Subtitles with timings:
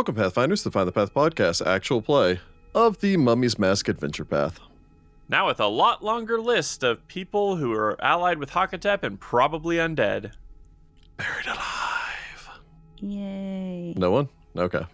[0.00, 2.40] Welcome, Pathfinders, to Find the Path podcast, actual play
[2.74, 4.58] of the Mummy's Mask Adventure Path.
[5.28, 9.76] Now with a lot longer list of people who are allied with Hakotep and probably
[9.76, 10.32] undead.
[11.18, 12.48] Buried alive.
[12.96, 13.92] Yay.
[13.94, 14.30] No one?
[14.56, 14.86] Okay.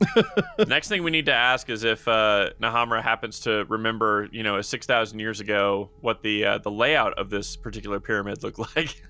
[0.66, 4.62] Next thing we need to ask is if uh, Nahamra happens to remember, you know,
[4.62, 9.02] 6,000 years ago, what the uh, the layout of this particular pyramid looked like.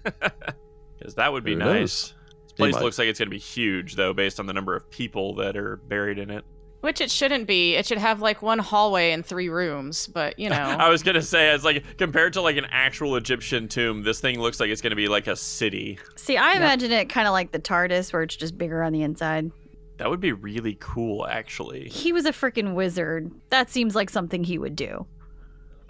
[0.99, 1.69] Because that would be Who nice.
[1.69, 2.15] knows?
[2.59, 2.83] This place might.
[2.83, 5.57] looks like it's going to be huge, though, based on the number of people that
[5.57, 6.45] are buried in it.
[6.81, 7.77] Which it shouldn't be.
[7.77, 10.57] It should have like one hallway and three rooms, but you know.
[10.79, 14.41] I was gonna say, as like compared to like an actual Egyptian tomb, this thing
[14.41, 15.99] looks like it's gonna be like a city.
[16.17, 19.03] See, I imagine it kind of like the TARDIS, where it's just bigger on the
[19.03, 19.51] inside.
[19.99, 21.89] That would be really cool, actually.
[21.89, 23.33] He was a freaking wizard.
[23.51, 25.07] That seems like something he would do.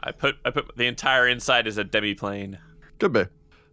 [0.03, 2.59] I put I put the entire inside as a demiplane.
[2.99, 3.25] Could be.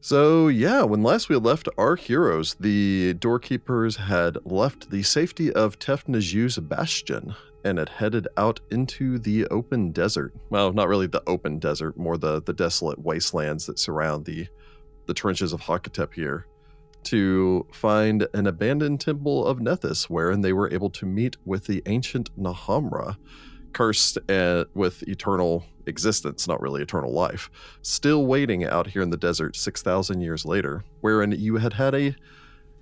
[0.02, 5.80] So, yeah, when last we left our heroes, the doorkeepers had left the safety of
[5.80, 10.36] Tefnaju's bastion and had headed out into the open desert.
[10.52, 14.48] Well, not really the open desert, more the, the desolate wastelands that surround the,
[15.08, 16.46] the trenches of Hakotep here,
[17.06, 21.82] to find an abandoned temple of Nethys, wherein they were able to meet with the
[21.88, 23.18] ancient Nahamra,
[23.73, 27.50] cursed uh, with eternal existence, not really eternal life
[27.81, 32.16] still waiting out here in the desert 6,000 years later, wherein you had had a,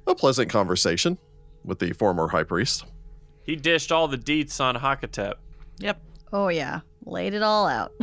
[0.08, 1.18] a pleasant conversation
[1.66, 2.86] with the former high priest.
[3.44, 5.34] He dished all the deets on Hakotep.
[5.80, 6.02] yep.
[6.32, 6.80] Oh, yeah.
[7.06, 7.92] Laid it all out.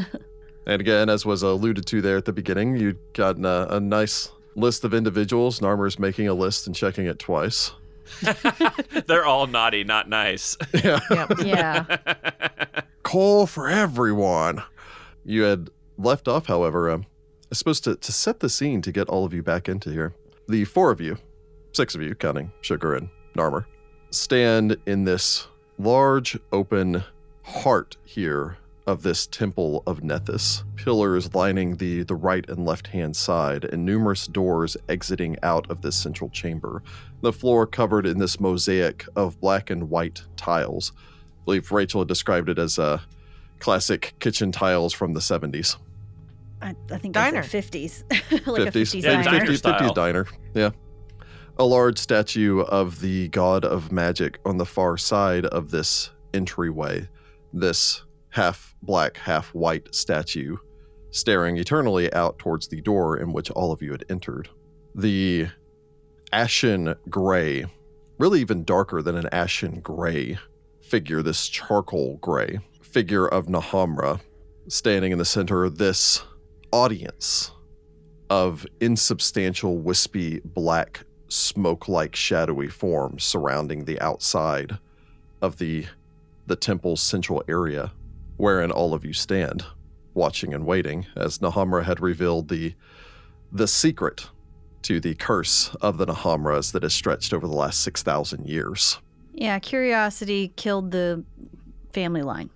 [0.67, 4.31] And again, as was alluded to there at the beginning, you'd gotten a, a nice
[4.55, 5.59] list of individuals.
[5.59, 7.73] Narmer's making a list and checking it twice.
[9.07, 10.57] They're all naughty, not nice.
[10.85, 11.01] Yeah.
[11.43, 11.97] yeah.
[13.03, 14.63] Coal for everyone.
[15.25, 17.07] You had left off, however, um,
[17.51, 20.15] I suppose to, to set the scene to get all of you back into here.
[20.49, 21.19] The four of you,
[21.73, 23.67] six of you, counting Sugar and Narmer,
[24.11, 25.47] stand in this
[25.79, 27.05] large open
[27.43, 30.65] heart here of this temple of Nethys.
[30.77, 35.83] Pillars lining the, the right and left hand side, and numerous doors exiting out of
[35.83, 36.83] this central chamber.
[37.21, 40.93] The floor covered in this mosaic of black and white tiles.
[40.97, 43.01] I believe Rachel described it as uh,
[43.61, 45.77] classic kitchen tiles from the 70s.
[46.63, 47.43] I, I think Diner.
[47.43, 48.47] that's like 50s.
[48.47, 48.73] like a 50s.
[48.73, 49.39] 50s Yeah, diner.
[49.39, 49.81] diner 50s, style.
[49.91, 50.27] 50s diner.
[50.55, 50.71] Yeah.
[51.59, 57.09] A large statue of the god of magic on the far side of this entryway.
[57.53, 60.57] This half black, half white statue
[61.11, 64.49] staring eternally out towards the door in which all of you had entered.
[64.95, 65.49] The
[66.33, 67.65] ashen gray,
[68.19, 70.39] really even darker than an ashen gray
[70.81, 74.21] figure, this charcoal gray figure of Nahamra
[74.69, 76.23] standing in the center of this
[76.73, 77.53] audience
[78.29, 84.79] of insubstantial, wispy, black, smoke like, shadowy forms surrounding the outside
[85.41, 85.87] of the,
[86.47, 87.93] the temple's central area,
[88.37, 89.65] wherein all of you stand,
[90.15, 92.75] watching and waiting, as Nahamra had revealed the,
[93.53, 94.29] the secret
[94.83, 98.99] to the curse of the Nahamras that has stretched over the last 6,000 years.
[99.33, 101.25] Yeah, curiosity killed the
[101.93, 102.51] family line.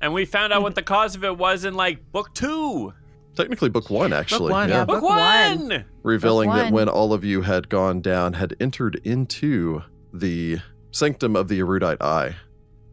[0.00, 2.92] And we found out what the cause of it was in like book two.
[3.34, 4.52] Technically, book one, actually.
[4.52, 4.78] one, yeah.
[4.78, 4.84] yeah.
[4.84, 5.68] Book, Book one.
[5.68, 5.84] one.
[6.02, 9.82] revealing Book that when all of you had gone down, had entered into
[10.12, 10.58] the
[10.92, 12.36] sanctum of the erudite eye,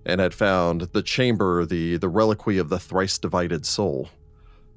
[0.04, 4.10] and had found the chamber, the the reliquary of the thrice divided soul.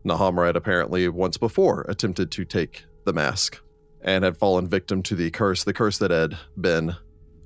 [0.04, 3.60] Nahamra had apparently once before attempted to take the mask,
[4.02, 6.96] and had fallen victim to the curse, the curse that had been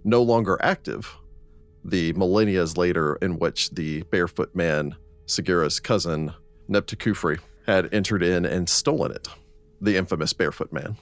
[0.02, 1.17] no longer active.
[1.88, 4.94] The millennias later, in which the barefoot man,
[5.26, 6.32] Segura's cousin,
[6.68, 9.28] Neptukufri, had entered in and stolen it
[9.80, 10.96] the infamous barefoot man.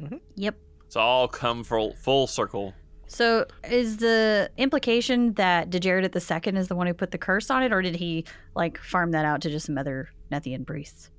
[0.00, 0.16] Mm-hmm.
[0.36, 0.56] Yep.
[0.86, 2.74] It's all come full full circle.
[3.08, 7.50] So is the implication that Dejared the second is the one who put the curse
[7.50, 8.24] on it, or did he
[8.54, 11.10] like farm that out to just some other Nethian priests?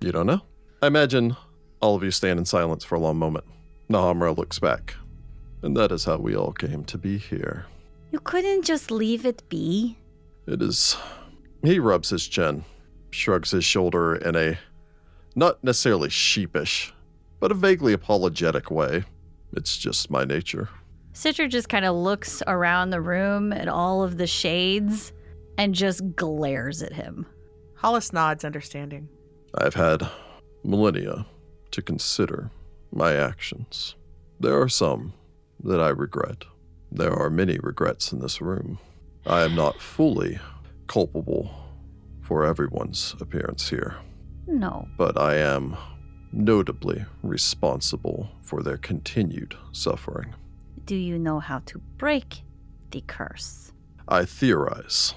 [0.00, 0.42] You don't know?
[0.82, 1.36] I imagine
[1.80, 3.44] all of you stand in silence for a long moment.
[3.90, 4.94] Nahamra looks back.
[5.62, 7.66] And that is how we all came to be here.
[8.12, 9.96] You couldn't just leave it be.
[10.46, 10.96] It is.
[11.64, 12.64] He rubs his chin,
[13.10, 14.58] shrugs his shoulder in a
[15.34, 16.92] not necessarily sheepish,
[17.40, 19.04] but a vaguely apologetic way.
[19.54, 20.68] It's just my nature.
[21.14, 25.12] Citra just kind of looks around the room at all of the shades
[25.56, 27.26] and just glares at him.
[27.76, 29.08] Hollis nods, understanding.
[29.56, 30.06] I've had
[30.64, 31.26] millennia
[31.70, 32.50] to consider
[32.92, 33.96] my actions.
[34.38, 35.14] There are some
[35.64, 36.44] that I regret.
[36.94, 38.78] There are many regrets in this room.
[39.26, 40.38] I am not fully
[40.88, 41.50] culpable
[42.20, 43.96] for everyone's appearance here,
[44.46, 44.86] No.
[44.98, 45.76] but I am
[46.32, 50.34] notably responsible for their continued suffering.
[50.84, 52.42] Do you know how to break
[52.90, 53.72] the curse?
[54.06, 55.14] I theorize.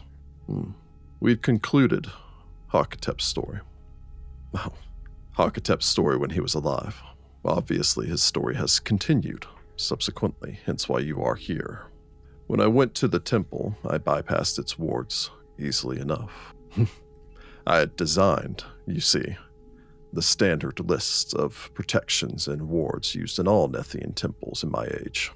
[0.47, 0.71] Hmm.
[1.19, 2.07] We'd concluded
[2.71, 3.59] Hakotep's story.
[4.53, 4.73] Well,
[5.37, 7.01] Hakotep's story when he was alive.
[7.43, 9.45] Obviously, his story has continued
[9.75, 11.87] subsequently, hence why you are here.
[12.47, 16.53] When I went to the temple, I bypassed its wards easily enough.
[17.67, 19.37] I had designed, you see,
[20.13, 25.31] the standard lists of protections and wards used in all Nethian temples in my age.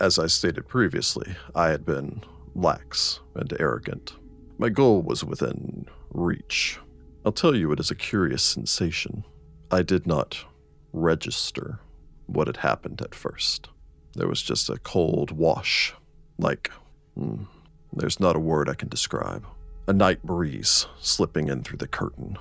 [0.00, 2.22] As I stated previously, I had been
[2.54, 4.14] lax and arrogant.
[4.58, 6.78] My goal was within reach.
[7.24, 9.24] I'll tell you, it is a curious sensation.
[9.70, 10.44] I did not
[10.92, 11.80] register
[12.26, 13.68] what had happened at first.
[14.16, 15.94] There was just a cold wash,
[16.38, 16.70] like,
[17.14, 17.44] hmm,
[17.92, 19.44] there's not a word I can describe.
[19.88, 22.38] A night breeze slipping in through the curtain,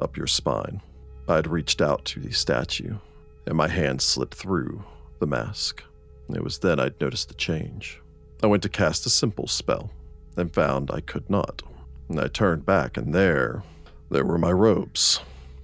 [0.00, 0.82] up your spine.
[1.28, 2.96] I had reached out to the statue,
[3.46, 4.84] and my hand slid through
[5.20, 5.82] the mask.
[6.34, 8.00] It was then I'd noticed the change.
[8.42, 9.90] I went to cast a simple spell,
[10.36, 11.62] and found I could not.
[12.08, 13.62] And I turned back, and there,
[14.10, 15.20] there were my robes,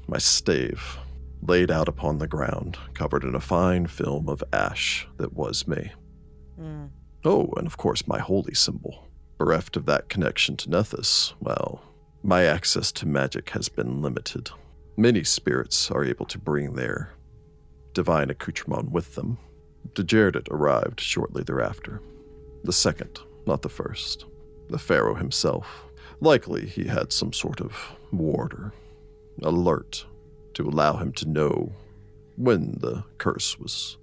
[0.06, 0.98] my stave,
[1.42, 5.92] laid out upon the ground, covered in a fine film of ash that was me.
[6.60, 6.90] Mm.
[7.24, 9.06] Oh, and of course, my holy symbol.
[9.38, 11.82] Bereft of that connection to Nethys, well,
[12.22, 14.50] my access to magic has been limited.
[14.96, 17.12] Many spirits are able to bring their
[17.94, 19.38] divine accoutrement with them.
[19.94, 22.02] Djederet arrived shortly thereafter.
[22.64, 24.24] The second, not the first.
[24.68, 25.84] The Pharaoh himself.
[26.20, 27.76] Likely he had some sort of
[28.10, 28.72] warder,
[29.42, 30.04] alert
[30.54, 31.72] to allow him to know
[32.36, 33.96] when the curse was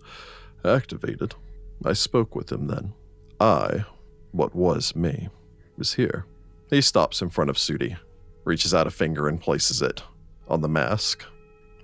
[0.64, 1.36] activated.
[1.84, 2.94] I spoke with him then.
[3.40, 3.86] I,
[4.32, 5.30] what was me,
[5.78, 6.26] was here.
[6.70, 7.98] He stops in front of Sudi,
[8.44, 10.04] reaches out a finger and places it
[10.48, 11.24] on the mask.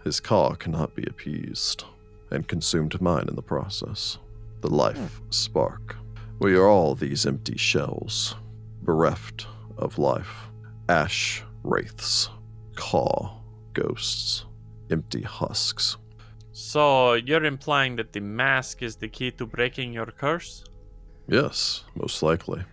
[0.04, 1.84] His ka cannot be appeased,
[2.31, 4.18] and consumed mine in the process.
[4.62, 5.96] The life spark.
[6.40, 8.36] We are all these empty shells,
[8.81, 9.48] bereft
[9.78, 10.50] of life.
[10.90, 12.30] Ash wraiths,
[12.75, 13.38] ka
[13.74, 14.46] ghosts,
[14.92, 15.98] empty husks.
[16.52, 20.64] So you're implying that the mask is the key to breaking your curse?
[21.28, 22.64] Yes, most likely.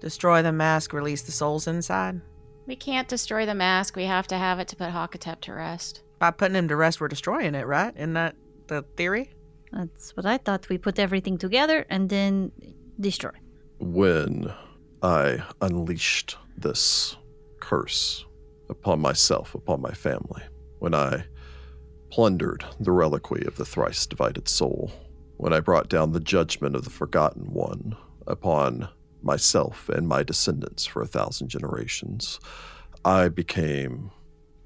[0.00, 2.20] Destroy the mask, release the souls inside.
[2.66, 3.96] We can't destroy the mask.
[3.96, 6.02] We have to have it to put Hakotep to rest.
[6.18, 7.94] By putting him to rest, we're destroying it, right?
[7.96, 8.36] Isn't that
[8.66, 9.30] the theory?
[9.72, 10.68] That's what I thought.
[10.68, 12.52] We put everything together and then
[12.98, 13.30] destroy.
[13.78, 14.52] When
[15.02, 17.16] I unleashed this
[17.60, 18.24] curse
[18.68, 20.42] upon myself, upon my family,
[20.78, 21.24] when I
[22.10, 24.92] plundered the reliquary of the thrice divided soul,
[25.36, 28.88] when I brought down the judgment of the forgotten one upon
[29.22, 32.40] myself and my descendants for a thousand generations,
[33.04, 34.10] I became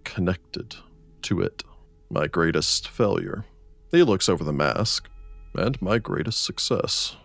[0.04, 0.76] connected
[1.22, 1.62] to it.
[2.10, 3.44] My greatest failure.
[3.90, 5.08] He looks over the mask,
[5.54, 7.16] and my greatest success.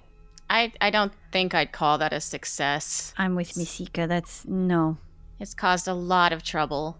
[0.50, 3.14] I, I don't think I'd call that a success.
[3.18, 4.08] I'm with Misika.
[4.08, 4.98] That's no.
[5.40, 6.98] It's caused a lot of trouble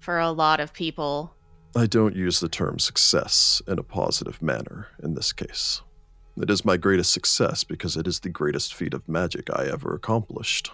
[0.00, 1.34] for a lot of people.
[1.74, 5.82] I don't use the term success in a positive manner in this case.
[6.36, 9.94] It is my greatest success because it is the greatest feat of magic I ever
[9.94, 10.72] accomplished.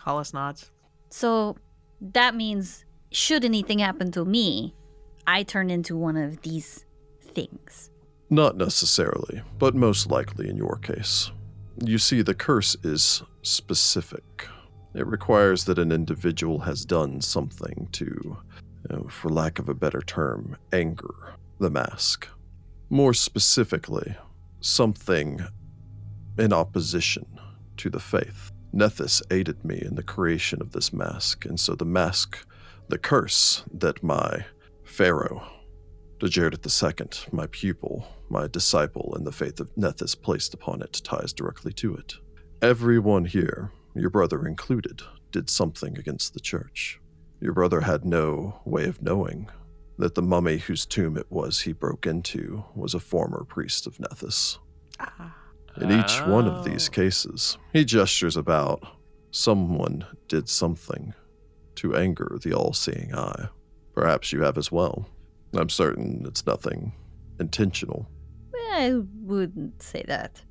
[0.00, 0.70] Hollis nods.
[1.10, 1.56] So
[2.00, 4.74] that means, should anything happen to me,
[5.26, 6.86] I turn into one of these
[7.20, 7.90] things.
[8.30, 11.30] Not necessarily, but most likely in your case.
[11.84, 14.48] You see, the curse is specific.
[14.94, 18.38] It requires that an individual has done something to,
[18.88, 22.28] know, for lack of a better term, anger the mask.
[22.90, 24.16] More specifically,
[24.60, 25.40] something
[26.38, 27.26] in opposition
[27.76, 28.52] to the faith.
[28.74, 32.46] Nethys aided me in the creation of this mask, and so the mask,
[32.88, 34.44] the curse that my
[34.84, 35.46] pharaoh,
[36.18, 41.32] Djederet II, my pupil, my disciple in the faith of Nethys, placed upon it ties
[41.32, 42.14] directly to it.
[42.60, 47.00] Everyone here, your brother included, did something against the church.
[47.40, 49.48] Your brother had no way of knowing
[49.98, 53.98] that the mummy whose tomb it was he broke into was a former priest of
[53.98, 54.58] Nethys.
[55.00, 55.34] Ah.
[55.80, 56.92] In each one of these Oh.
[56.92, 58.82] cases, he gestures about
[59.30, 61.14] someone did something
[61.76, 63.48] to anger the all seeing eye.
[63.94, 65.08] Perhaps you have as well.
[65.54, 66.92] I'm certain it's nothing
[67.38, 68.08] intentional.
[68.72, 70.42] I wouldn't say that.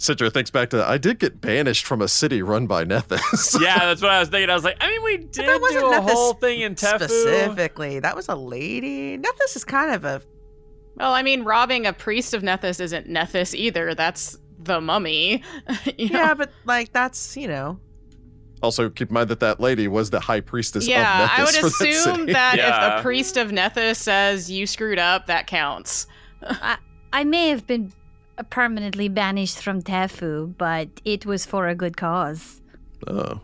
[0.00, 0.88] Citra thinks back to that.
[0.88, 3.60] I did get banished from a city run by Nethys.
[3.60, 4.48] yeah, that's what I was thinking.
[4.48, 6.74] I was like, I mean, we did that wasn't do a Nethys whole thing in
[6.74, 7.02] Tephu.
[7.04, 9.18] Specifically, that was a lady.
[9.18, 10.22] Nethys is kind of a.
[10.96, 13.94] Well, I mean, robbing a priest of Nethys isn't Nethys either.
[13.94, 15.42] That's the mummy.
[15.98, 16.18] you know?
[16.18, 17.78] Yeah, but like that's you know.
[18.62, 21.44] also, keep in mind that that lady was the high priestess Yeah, of Nethys I
[21.44, 22.32] would for that assume city.
[22.32, 22.98] that if Yeah.
[22.98, 26.06] a priest of Nethys says you screwed up, that counts.
[26.42, 26.78] I,
[27.12, 27.92] I may have been
[28.48, 32.60] permanently banished from Tephu, but it was for a good cause.
[33.06, 33.40] Oh,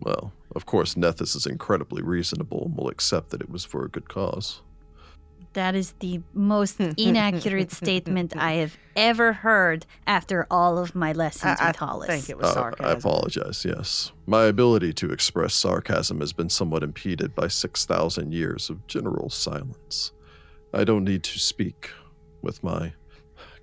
[0.00, 3.88] well, of course, Nethys is incredibly reasonable and will accept that it was for a
[3.88, 4.62] good cause.
[5.54, 11.58] That is the most inaccurate statement I have ever heard after all of my lessons
[11.60, 12.08] I, I with Hollis.
[12.08, 12.70] think it was Uh.
[12.80, 14.12] I apologize, yes.
[14.26, 20.12] My ability to express sarcasm has been somewhat impeded by 6,000 years of general silence.
[20.72, 21.90] I don't need to speak
[22.42, 22.92] with my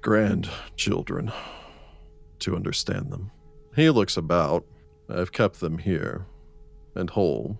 [0.05, 1.31] grandchildren
[2.37, 3.31] to understand them.
[3.75, 4.63] He looks about.
[5.09, 6.27] I've kept them here
[6.93, 7.57] and whole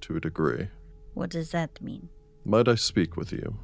[0.00, 0.66] to a degree.
[1.14, 2.08] What does that mean?
[2.44, 3.56] Might I speak with you?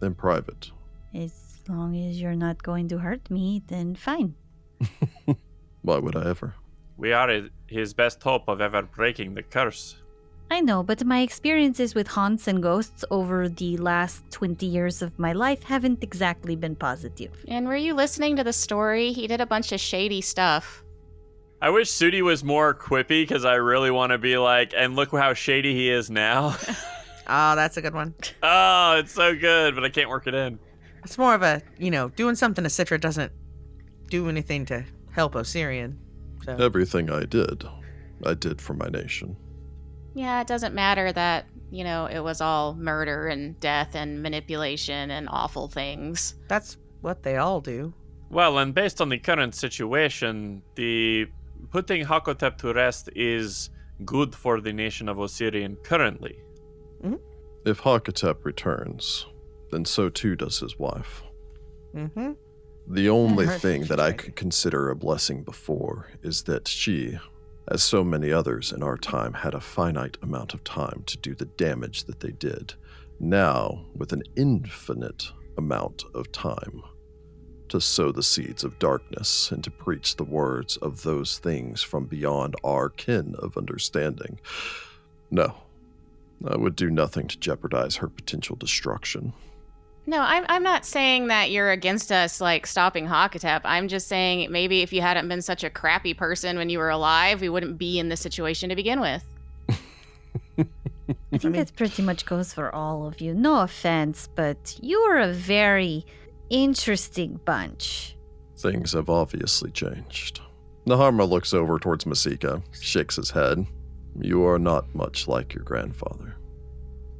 [0.00, 0.70] In private.
[1.12, 1.32] As
[1.68, 4.36] long as you're not going to hurt me, then fine.
[5.82, 6.54] Why would I ever?
[6.96, 9.96] We are his best hope of ever breaking the curse.
[10.50, 15.18] I know, but my experiences with haunts and ghosts over the last 20 years of
[15.18, 17.32] my life haven't exactly been positive.
[17.48, 19.12] And were you listening to the story?
[19.12, 20.84] He did a bunch of shady stuff.
[21.60, 25.10] I wish Sudi was more quippy because I really want to be like, and look
[25.10, 26.54] how shady he is now.
[27.26, 28.14] Oh, that's a good one.
[28.42, 30.58] oh, it's so good, but I can't work it in.
[31.02, 33.32] It's more of a, you know, doing something to Citra doesn't
[34.10, 35.96] do anything to help Osirion.
[36.44, 37.64] So Everything I did,
[38.24, 39.36] I did for my nation.
[40.16, 45.10] Yeah, it doesn't matter that, you know, it was all murder and death and manipulation
[45.10, 46.34] and awful things.
[46.48, 47.92] that's what they all do.
[48.30, 51.26] Well, and based on the current situation, the
[51.70, 53.70] putting Hakotep to rest is
[54.04, 56.40] good for the nation of Osirion currently.
[57.66, 59.26] If Hakotep returns,
[59.72, 61.24] then so too does his wife.
[61.94, 62.32] Mm-hmm.
[62.88, 67.18] The only heard thing that I could consider a blessing before is that she,
[67.68, 71.34] as so many others in our time, had a finite amount of time to do
[71.34, 72.74] the damage that they did.
[73.18, 76.82] Now, with an infinite amount of time
[77.68, 82.06] to sow the seeds of darkness and to preach the words of those things from
[82.06, 84.38] beyond our kin of understanding.
[85.30, 85.54] No,
[86.46, 89.32] I would do nothing to jeopardize her potential destruction.
[90.08, 93.62] No, I'm, I'm not saying that you're against us, like, stopping Hakotep.
[93.64, 96.90] I'm just saying maybe if you hadn't been such a crappy person when you were
[96.90, 99.24] alive, we wouldn't be in this situation to begin with.
[101.32, 103.34] I think that pretty much goes for all of you.
[103.34, 106.06] No offense, but you are a very
[106.50, 108.16] interesting bunch.
[108.56, 110.40] Things have obviously changed.
[110.86, 113.66] Naharma looks over towards Masika, shakes his head.
[114.20, 116.36] You are not much like your grandfather.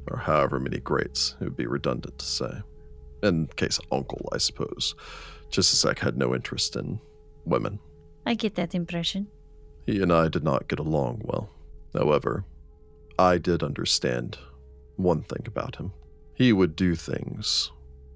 [0.09, 2.61] Or however many greats, it would be redundant to say.
[3.23, 4.95] In case uncle, I suppose.
[5.49, 6.99] Just Chisisek had no interest in
[7.45, 7.79] women.
[8.25, 9.27] I get that impression.
[9.85, 11.49] He and I did not get along well.
[11.93, 12.43] However,
[13.17, 14.37] I did understand
[14.97, 15.93] one thing about him.
[16.33, 17.71] He would do things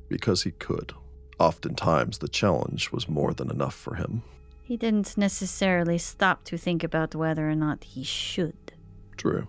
[0.10, 0.93] because he could.
[1.39, 4.22] Oftentimes, the challenge was more than enough for him.
[4.62, 8.74] He didn't necessarily stop to think about whether or not he should.
[9.17, 9.48] True.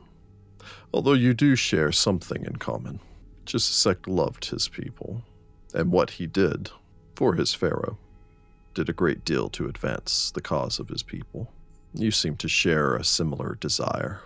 [0.94, 3.00] Although you do share something in common.
[3.44, 5.22] Just a Chisisek loved his people,
[5.74, 6.70] and what he did
[7.14, 7.98] for his pharaoh
[8.74, 11.52] did a great deal to advance the cause of his people.
[11.94, 14.20] You seem to share a similar desire.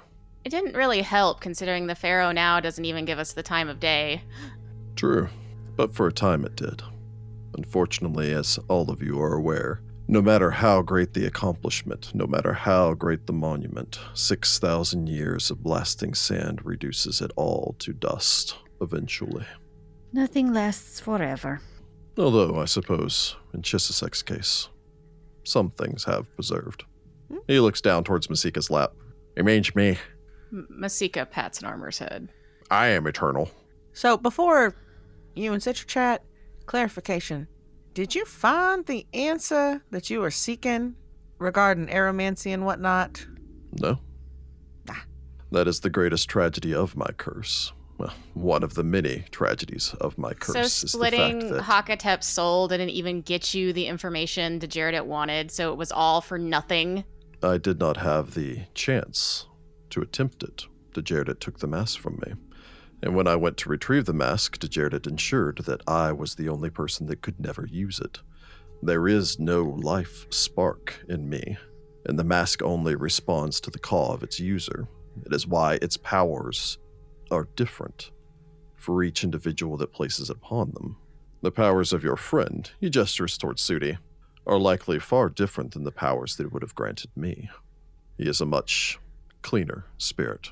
[0.45, 3.81] It didn't really help considering the Pharaoh now doesn't even give us the time of
[3.81, 4.23] day.
[4.95, 5.29] True,
[5.75, 6.83] but for a time it did.
[7.57, 12.53] Unfortunately, as all of you are aware, no matter how great the accomplishment, no matter
[12.53, 19.47] how great the monument, 6,000 years of blasting sand reduces it all to dust eventually.
[20.17, 21.61] Nothing lasts forever.
[22.17, 24.71] Although, I suppose, in Chisisek's case,
[25.45, 26.85] some things have preserved.
[27.47, 28.95] He looks down towards Masika's lap.
[29.37, 29.99] It means me.
[30.51, 32.31] M- Masika pats Narmer's head.
[32.71, 33.51] I am eternal.
[33.93, 34.75] So before
[35.35, 36.25] you and Citra chat,
[36.65, 37.47] clarification.
[37.93, 40.97] Did you find the answer that you were seeking
[41.39, 43.27] regarding aeromancy and whatnot?
[43.83, 43.99] No.
[44.89, 45.05] Ah.
[45.53, 47.75] That is the greatest tragedy of my curse.
[47.99, 51.63] Well, one of the many tragedies of my curse so is the splitting fact that
[51.63, 56.21] Hakotep's soul didn't even get you the information the Jared wanted, so it was all
[56.21, 57.05] for nothing.
[57.43, 59.47] I did not have the chance
[59.91, 60.67] to attempt it.
[60.93, 62.35] Djederet took the mask from me.
[63.03, 66.71] And when I went to retrieve the mask, Djederet ensured that I was the only
[66.71, 68.21] person that could never use it.
[68.83, 71.57] There is no life spark in me,
[72.05, 74.89] and the mask only responds to the call of its user.
[75.25, 76.79] It is why its powers
[77.31, 78.11] are different
[78.75, 80.97] for each individual that places it upon them.
[81.43, 83.99] The powers of your friend, he gestures towards Sudi,
[84.47, 87.51] are likely far different than the powers that it would have granted me.
[88.17, 88.99] He is a much
[89.43, 90.51] cleaner spirit,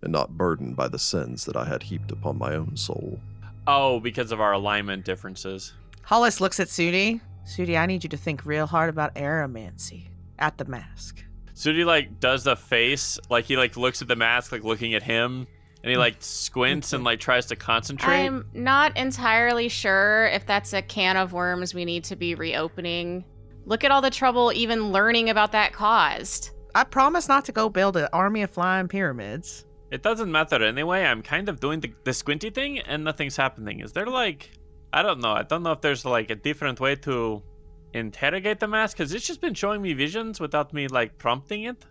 [0.00, 3.20] and not burdened by the sins that I had heaped upon my own soul.
[3.66, 5.72] Oh, because of our alignment differences.
[6.02, 7.20] Hollis looks at Sudi.
[7.46, 11.24] Sudi, I need you to think real hard about aeromancy at the mask.
[11.54, 15.02] Sudi like does the face, like he like looks at the mask, like looking at
[15.02, 15.46] him,
[15.82, 18.26] and he like squints and like tries to concentrate.
[18.26, 23.24] I'm not entirely sure if that's a can of worms we need to be reopening.
[23.64, 26.50] Look at all the trouble even learning about that caused.
[26.74, 29.66] I promise not to go build an army of flying pyramids.
[29.90, 31.04] It doesn't matter anyway.
[31.04, 33.80] I'm kind of doing the, the squinty thing and nothing's happening.
[33.80, 34.50] Is there like,
[34.92, 35.32] I don't know.
[35.32, 37.42] I don't know if there's like a different way to
[37.92, 41.84] interrogate the mask because it's just been showing me visions without me like prompting it.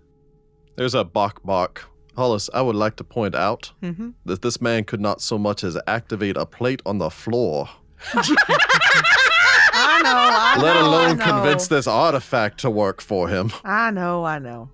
[0.76, 1.91] There's a bok bok.
[2.16, 4.10] Hollis, I would like to point out Mm-hmm.
[4.26, 7.70] that this man could not so much as activate a plate on the floor,
[8.14, 11.24] I know, I let know, alone I know.
[11.26, 13.52] convince this artifact to work for him.
[13.64, 14.70] I know, I know.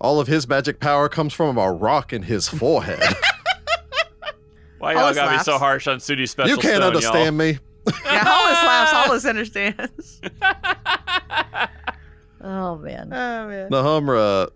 [0.00, 3.00] All of his magic power comes from a rock in his forehead.
[4.78, 7.58] Why y'all Hollis gotta be so harsh on Sudi's special you can't stone, understand me.
[8.04, 8.90] Yeah, Hollis laughs.
[8.92, 10.20] Hollis understands.
[12.42, 13.10] Oh man.
[13.12, 13.70] Oh man.
[13.70, 14.50] Nahamra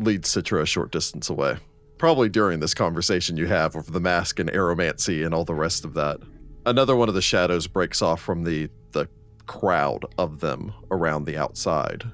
[0.00, 1.56] leads Citra a short distance away.
[1.98, 5.84] Probably during this conversation you have over the mask and aeromancy and all the rest
[5.84, 6.18] of that.
[6.64, 9.08] Another one of the shadows breaks off from the, the
[9.46, 12.04] crowd of them around the outside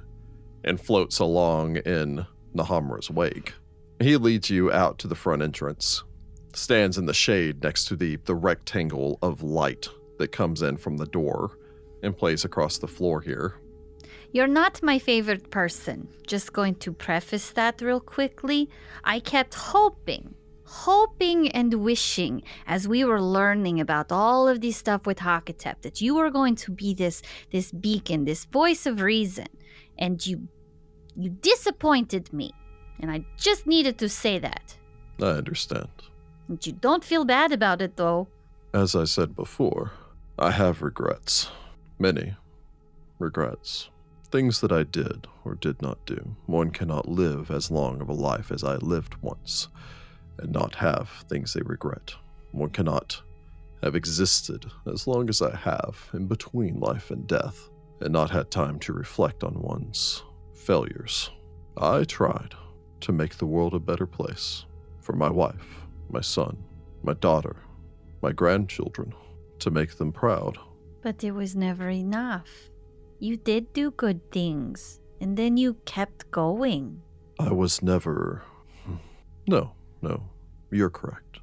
[0.65, 3.55] and floats along in Nahamra's wake.
[4.01, 6.03] He leads you out to the front entrance,
[6.53, 9.89] stands in the shade next to the, the rectangle of light
[10.19, 11.59] that comes in from the door
[12.03, 13.55] and plays across the floor here.
[14.33, 16.09] You're not my favorite person.
[16.27, 18.69] Just going to preface that real quickly.
[19.05, 25.07] I kept hoping, hoping and wishing as we were learning about all of this stuff
[25.07, 29.47] with Hakotep that you were going to be this this beacon, this voice of reason.
[29.99, 30.49] And you
[31.17, 32.53] you disappointed me.
[33.01, 34.77] And I just needed to say that.
[35.21, 35.89] I understand.
[36.49, 38.29] And you don't feel bad about it though.
[38.75, 39.93] As I said before,
[40.39, 41.49] I have regrets.
[41.99, 42.35] Many
[43.19, 43.89] regrets.
[44.37, 46.37] Things that I did or did not do.
[46.45, 49.69] One cannot live as long of a life as I lived once
[50.37, 52.13] and not have things they regret.
[52.53, 53.23] One cannot
[53.83, 57.71] have existed as long as I have in between life and death
[58.03, 60.23] and not had time to reflect on one's
[60.55, 61.31] failures.
[61.79, 62.55] I tried
[63.01, 64.67] to make the world a better place
[65.01, 66.63] for my wife, my son,
[67.03, 67.57] my daughter,
[68.21, 69.15] my grandchildren,
[69.61, 70.59] to make them proud.
[71.01, 72.51] But it was never enough.
[73.19, 77.01] You did do good things, and then you kept going.
[77.39, 78.43] I was never.
[79.49, 80.29] No, no,
[80.71, 81.41] you're correct.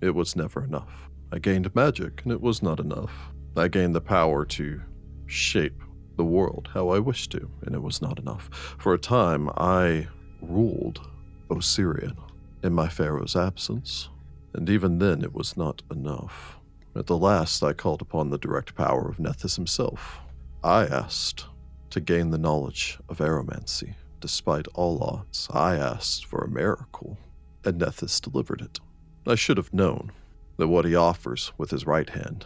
[0.00, 1.08] It was never enough.
[1.30, 3.32] I gained magic, and it was not enough.
[3.56, 4.80] I gained the power to
[5.26, 5.82] shape
[6.16, 8.76] the world how I wished to, and it was not enough.
[8.78, 10.08] For a time, I
[10.40, 11.00] ruled
[11.48, 12.16] Osirion
[12.62, 14.08] in my pharaoh's absence,
[14.52, 16.58] and even then it was not enough.
[16.96, 20.20] At the last, I called upon the direct power of Nethys himself.
[20.68, 21.46] I asked
[21.88, 23.94] to gain the knowledge of aeromancy.
[24.20, 27.16] Despite all odds, I asked for a miracle,
[27.64, 28.78] and Nethys delivered it.
[29.26, 30.12] I should have known
[30.58, 32.44] that what he offers with his right hand,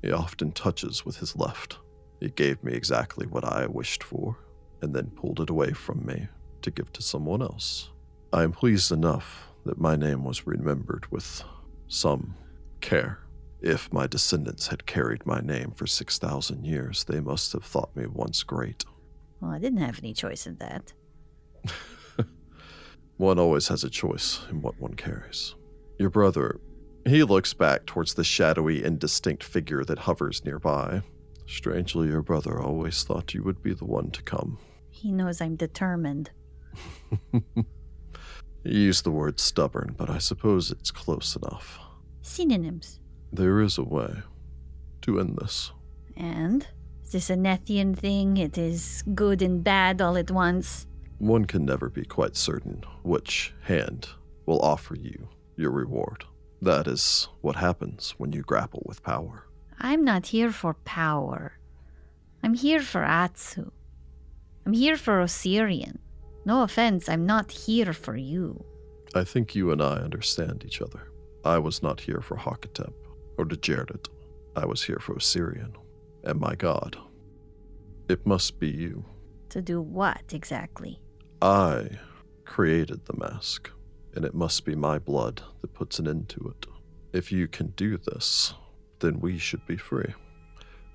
[0.00, 1.76] he often touches with his left.
[2.18, 4.38] He gave me exactly what I wished for,
[4.80, 6.28] and then pulled it away from me
[6.62, 7.90] to give to someone else.
[8.32, 11.44] I am pleased enough that my name was remembered with
[11.88, 12.36] some
[12.80, 13.23] care.
[13.64, 18.04] If my descendants had carried my name for 6,000 years, they must have thought me
[18.06, 18.84] once great.
[19.40, 20.92] Well, I didn't have any choice in that.
[23.16, 25.54] One always has a choice in what one carries.
[25.98, 26.60] Your brother,
[27.06, 31.00] he looks back towards the shadowy, indistinct figure that hovers nearby.
[31.46, 34.58] Strangely, your brother always thought you would be the one to come.
[34.90, 36.30] He knows I'm determined.
[38.66, 41.78] You used the word stubborn, but I suppose it's close enough.
[42.22, 42.98] Synonyms.
[43.34, 44.22] There is a way
[45.02, 45.72] to end this.
[46.16, 46.64] And?
[47.02, 48.36] Is this a Nethian thing?
[48.36, 50.86] It is good and bad all at once.
[51.18, 54.08] One can never be quite certain which hand
[54.46, 56.24] will offer you your reward.
[56.62, 59.48] That is what happens when you grapple with power.
[59.80, 61.58] I'm not here for power.
[62.44, 63.72] I'm here for Atsu.
[64.64, 65.98] I'm here for Osirion.
[66.44, 68.64] No offense, I'm not here for you.
[69.12, 71.08] I think you and I understand each other.
[71.44, 72.92] I was not here for Hakotep
[73.36, 74.08] or Djederet.
[74.56, 75.74] I was here for Osirion
[76.24, 76.96] and my god.
[78.08, 79.04] It must be you.
[79.50, 81.00] To do what exactly?
[81.40, 81.88] I
[82.44, 83.70] created the mask,
[84.14, 86.66] and it must be my blood that puts an end to it.
[87.12, 88.54] If you can do this,
[89.00, 90.14] then we should be free.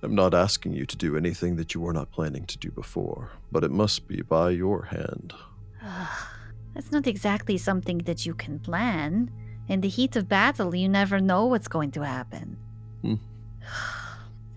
[0.01, 3.31] I'm not asking you to do anything that you were not planning to do before,
[3.51, 5.33] but it must be by your hand.
[6.73, 9.31] That's not exactly something that you can plan.
[9.69, 12.57] In the heat of battle, you never know what's going to happen.
[13.01, 13.15] Hmm.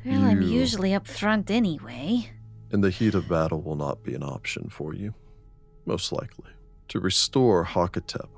[0.05, 2.29] Well, I'm usually up front anyway.
[2.73, 5.15] And the heat of battle will not be an option for you.
[5.87, 6.51] Most likely.
[6.89, 8.29] To restore Hakotep,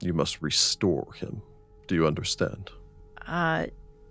[0.00, 1.42] you must restore him.
[1.86, 2.70] Do you understand?
[3.26, 3.66] Uh,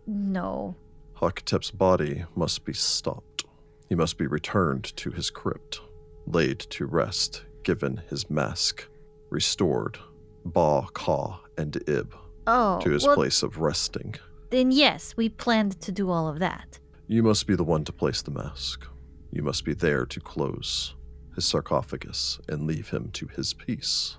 [0.05, 0.75] no.
[1.15, 3.45] Hakotep's body must be stopped.
[3.89, 5.81] He must be returned to his crypt,
[6.27, 8.85] laid to rest, given his mask,
[9.31, 9.97] restored,
[10.53, 12.13] Ba, Ka, and Ib
[12.47, 14.15] Oh, to his well, place of resting.
[14.51, 16.79] then yes, we planned to do all of that.
[17.07, 18.85] You must be the one to place the mask.
[19.31, 20.95] You must be there to close
[21.35, 24.17] his sarcophagus and leave him to his peace.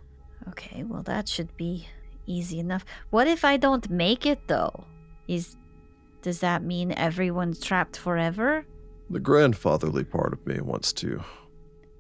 [0.49, 1.88] Okay, well that should be
[2.27, 2.85] easy enough.
[3.11, 4.85] What if I don't make it though?
[5.27, 5.57] Is
[6.23, 8.64] does that mean everyone's trapped forever?
[9.11, 11.23] The grandfatherly part of me wants to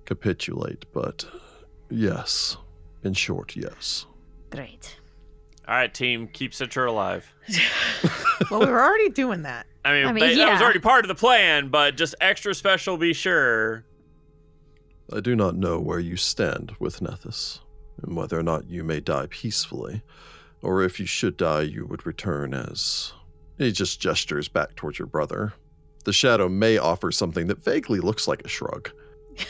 [0.04, 1.24] capitulate, but
[1.90, 2.56] yes,
[3.02, 4.06] in short, yes.
[4.50, 4.96] Great.
[5.66, 7.30] All right, team, keep Citra alive.
[8.50, 9.66] well, we were already doing that.
[9.84, 12.54] I mean, I mean, they- that was already part of the plan, but just extra
[12.54, 13.84] special, be sure.
[15.12, 17.60] I do not know where you stand with Nethys,
[18.02, 20.02] and whether or not you may die peacefully,
[20.62, 23.12] or if you should die, you would return as.
[23.58, 25.52] He just gestures back towards your brother.
[26.04, 28.90] The shadow may offer something that vaguely looks like a shrug.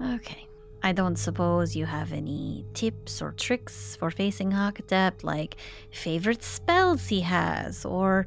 [0.00, 0.48] Okay.
[0.82, 5.56] I don't suppose you have any tips or tricks for facing Hakotep, like
[5.90, 8.26] favorite spells he has, or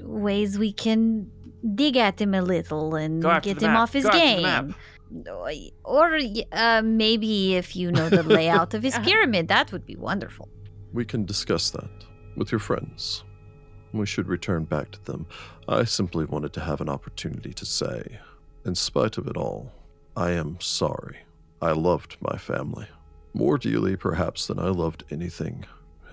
[0.00, 1.30] ways we can
[1.74, 3.78] dig at him a little and get him map.
[3.80, 4.74] off his Go game.
[5.84, 6.18] Or
[6.52, 10.48] uh, maybe if you know the layout of his pyramid, that would be wonderful.
[10.92, 11.90] We can discuss that
[12.36, 13.24] with your friends.
[13.92, 15.26] We should return back to them.
[15.66, 18.20] I simply wanted to have an opportunity to say,
[18.64, 19.72] in spite of it all,
[20.14, 21.18] I am sorry.
[21.60, 22.86] I loved my family.
[23.34, 25.64] More dearly, perhaps, than I loved anything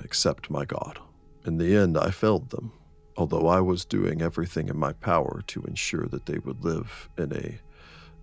[0.03, 0.99] except my God.
[1.45, 2.71] In the end, I failed them,
[3.17, 7.33] although I was doing everything in my power to ensure that they would live in
[7.33, 7.59] a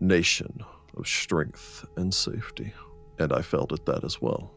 [0.01, 0.65] nation
[0.97, 2.73] of strength and safety.
[3.19, 4.53] And I failed at that as well.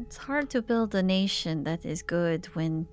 [0.00, 2.88] It's hard to build a nation that is good when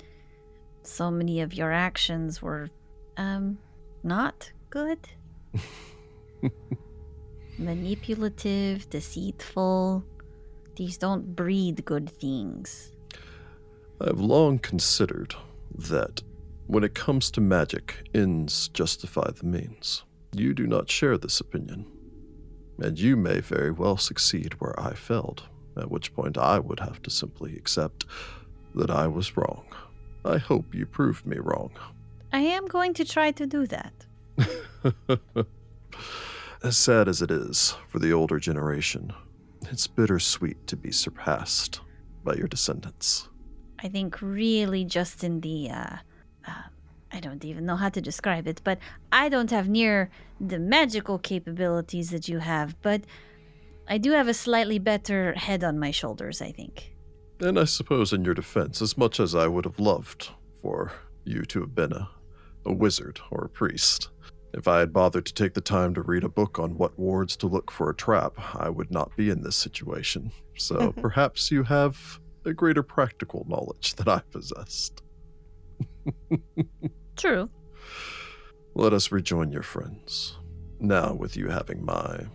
[0.83, 2.69] so many of your actions were,
[3.17, 3.57] um,
[4.03, 4.99] not good.
[7.57, 10.03] Manipulative, deceitful.
[10.75, 12.91] These don't breed good things.
[14.01, 15.33] I have long considered
[15.73, 16.21] that
[16.67, 20.03] when it comes to magic, ends justify the means.
[20.33, 21.85] You do not share this opinion,
[22.79, 25.43] and you may very well succeed where I failed,
[25.77, 28.05] at which point I would have to simply accept
[28.73, 29.65] that I was wrong.
[30.25, 31.71] I hope you proved me wrong.
[32.33, 33.93] I am going to try to do that.
[36.65, 39.13] As sad as it is for the older generation,
[39.69, 41.81] it's bittersweet to be surpassed
[42.23, 43.29] by your descendants.
[43.77, 45.97] I think really just in the uh,
[46.47, 46.63] uh
[47.13, 48.79] I don't even know how to describe it, but
[49.11, 50.09] I don't have near
[50.41, 53.03] the magical capabilities that you have, but
[53.87, 56.95] I do have a slightly better head on my shoulders, I think.
[57.39, 60.29] And I suppose, in your defense, as much as I would have loved
[60.63, 60.93] for
[61.25, 62.09] you to have been a,
[62.65, 64.09] a wizard or a priest,
[64.55, 67.35] if I had bothered to take the time to read a book on what wards
[67.37, 70.31] to look for a trap, I would not be in this situation.
[70.57, 71.01] So mm-hmm.
[71.01, 75.01] perhaps you have a greater practical knowledge than I possessed.
[77.17, 77.49] True.
[78.75, 80.37] Let us rejoin your friends.
[80.79, 82.25] Now, with you having my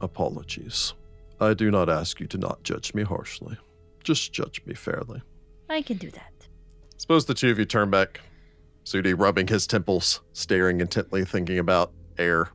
[0.00, 0.94] apologies,
[1.40, 3.56] I do not ask you to not judge me harshly.
[4.02, 5.22] Just judge me fairly.
[5.68, 6.32] I can do that.
[6.96, 8.20] Suppose the two of you turn back.
[8.88, 12.48] Sudi rubbing his temples, staring intently, thinking about air.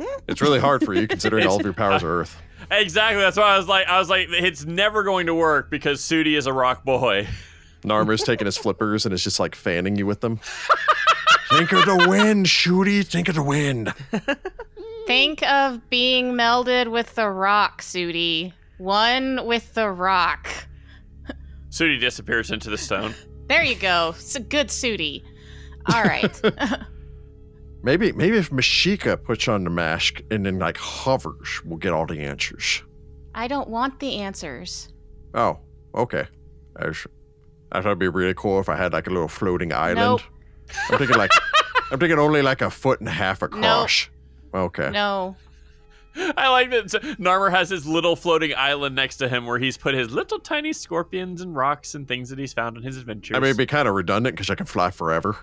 [0.00, 0.20] Hmm.
[0.28, 2.40] It's really hard for you considering all of your powers are earth.
[2.70, 3.20] Exactly.
[3.20, 6.38] That's why I was like, I was like, it's never going to work because Sudi
[6.38, 7.26] is a rock boy.
[7.82, 10.36] Narmer's taking his flippers and is just like fanning you with them.
[11.48, 13.04] think of the wind, Shooty.
[13.04, 13.92] Think of the wind.
[15.08, 18.52] Think of being melded with the rock, Sudi.
[18.78, 20.48] One with the rock.
[21.70, 23.12] Sudi disappears into the stone.
[23.48, 24.14] There you go.
[24.16, 25.24] It's a good Sudi.
[25.86, 26.40] All right.
[27.82, 32.04] Maybe, maybe if Mashika puts on the mask and then like hovers, we'll get all
[32.04, 32.82] the answers.
[33.34, 34.92] I don't want the answers.
[35.32, 35.58] Oh,
[35.94, 36.26] okay.
[36.76, 37.06] I, was,
[37.72, 39.98] I thought it'd be really cool if I had like a little floating island.
[39.98, 40.20] Nope.
[40.90, 41.30] I'm thinking like,
[41.90, 44.08] I'm thinking only like a foot and a half across.
[44.52, 44.90] Okay.
[44.90, 45.36] No.
[46.16, 46.86] I like that
[47.18, 50.72] Narmer has his little floating island next to him where he's put his little tiny
[50.72, 53.36] scorpions and rocks and things that he's found on his adventures.
[53.36, 55.36] I mean, it'd be kind of redundant because I can fly forever,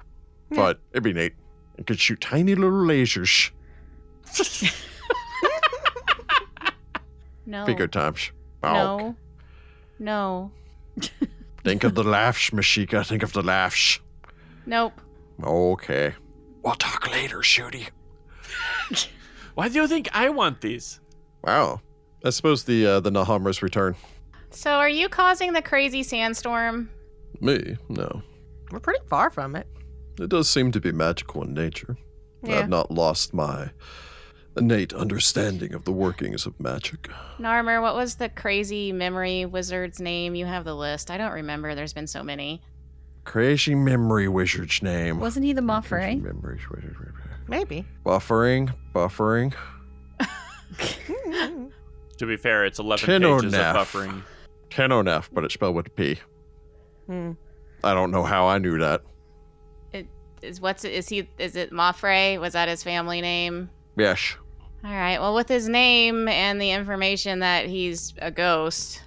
[0.49, 1.33] but it'd be neat.
[1.79, 3.51] I could shoot tiny little lasers.
[7.47, 7.65] No.
[7.65, 8.31] Be good times.
[8.61, 9.15] No.
[9.99, 10.51] No.
[11.63, 13.07] Think of the laughs, Mashika.
[13.07, 14.01] Think of the laughs.
[14.65, 14.99] Nope.
[15.41, 16.13] Okay.
[16.61, 17.87] We'll talk later, Shooty.
[19.55, 20.99] Why do you think I want these?
[21.43, 21.81] Wow.
[22.23, 23.95] I suppose the uh, the Nahamras return.
[24.49, 26.89] So, are you causing the crazy sandstorm?
[27.39, 27.77] Me?
[27.89, 28.21] No.
[28.71, 29.67] We're pretty far from it.
[30.19, 31.97] It does seem to be magical in nature.
[32.43, 32.59] Yeah.
[32.59, 33.71] I've not lost my
[34.55, 37.09] innate understanding of the workings of magic.
[37.39, 40.33] Narmer, what was the crazy memory wizard's name?
[40.35, 41.11] You have the list.
[41.11, 41.75] I don't remember.
[41.75, 42.61] There's been so many.
[43.23, 45.19] Crazy memory wizard's name.
[45.19, 46.15] Wasn't he the Crazy Moffrey?
[46.15, 47.13] memory wizard.
[47.47, 47.85] Maybe.
[48.05, 49.53] Buffering, buffering.
[52.17, 53.41] To be fair, it's 11 Tenonef.
[53.41, 54.23] pages of buffering.
[54.71, 56.17] Tenonef, but it's spelled with a P.
[57.05, 57.33] Hmm.
[57.83, 59.01] I don't know how I knew that.
[60.41, 61.29] Is what's is he?
[61.37, 62.37] Is it Moffrey?
[62.37, 63.69] Was that his family name?
[63.97, 64.35] Yes.
[64.83, 65.19] All right.
[65.19, 69.01] Well, with his name and the information that he's a ghost,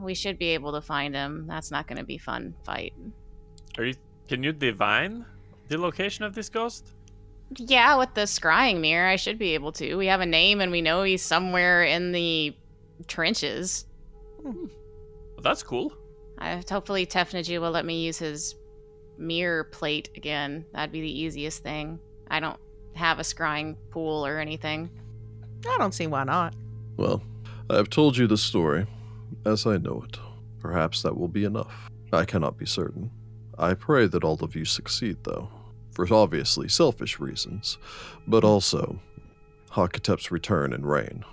[0.00, 1.46] we should be able to find him.
[1.48, 2.94] That's not going to be fun fight.
[3.76, 3.94] Are you?
[4.28, 5.24] Can you divine
[5.68, 6.94] the location of this ghost?
[7.56, 9.96] Yeah, with the scrying mirror, I should be able to.
[9.96, 12.54] We have a name and we know he's somewhere in the
[13.06, 13.86] trenches.
[14.42, 14.68] Well,
[15.42, 15.92] that's cool.
[16.38, 18.54] I, hopefully, Tefnaju will let me use his
[19.18, 20.64] mirror plate again.
[20.72, 21.98] That'd be the easiest thing.
[22.30, 22.58] I don't
[22.94, 24.90] have a scrying pool or anything.
[25.68, 26.54] I don't see why not.
[26.96, 27.22] Well,
[27.70, 28.86] I have told you the story
[29.44, 30.18] as I know it.
[30.60, 31.90] Perhaps that will be enough.
[32.12, 33.10] I cannot be certain.
[33.58, 35.48] I pray that all of you succeed, though,
[35.90, 37.78] for obviously selfish reasons,
[38.26, 39.00] but also
[39.72, 41.24] Hakotep's return and reign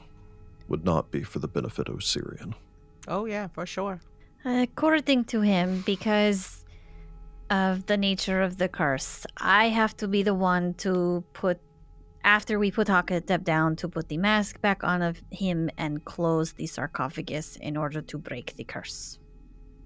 [0.67, 2.55] would not be for the benefit of Syrian.
[3.07, 4.01] Oh yeah, for sure.
[4.43, 6.64] According to him, because
[7.55, 11.59] of the nature of the curse, I have to be the one to put,
[12.23, 16.53] after we put Hakotep down, to put the mask back on of him and close
[16.53, 19.19] the sarcophagus in order to break the curse.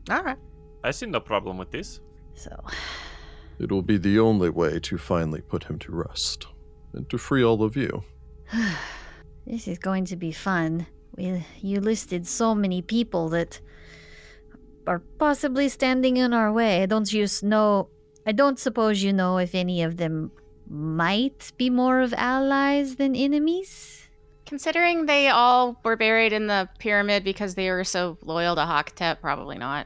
[0.10, 0.38] All right.
[0.84, 2.00] I see no problem with this.
[2.34, 2.52] So,
[3.60, 6.48] It will be the only way to finally put him to rest
[6.94, 8.04] and to free all of you.
[9.46, 10.88] this is going to be fun.
[11.18, 13.60] We, you listed so many people that
[14.90, 16.82] are possibly standing in our way.
[16.82, 17.90] I don't just know.
[18.26, 20.32] I don't suppose you know if any of them
[20.68, 24.08] might be more of allies than enemies.
[24.48, 29.22] Considering they all were buried in the pyramid because they were so loyal to Hakotep,
[29.22, 29.86] probably not.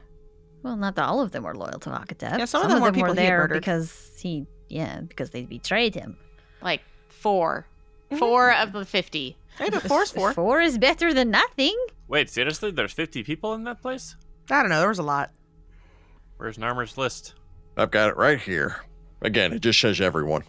[0.62, 2.38] Well, not all of them were loyal to Akatep.
[2.38, 3.60] Yeah, some of them were people he had there murdered.
[3.60, 6.16] because he, yeah, because they betrayed him.
[6.62, 7.66] Like 4
[8.10, 8.18] mm-hmm.
[8.18, 9.36] Four of the 50.
[9.58, 10.32] Hey, but four's four.
[10.32, 11.76] Four is better than nothing.
[12.08, 12.70] Wait, seriously?
[12.70, 14.16] There's 50 people in that place?
[14.50, 14.80] I don't know.
[14.80, 15.30] There was a lot.
[16.36, 17.34] Where's Narmer's list?
[17.76, 18.84] I've got it right here.
[19.22, 20.44] Again, it just says everyone.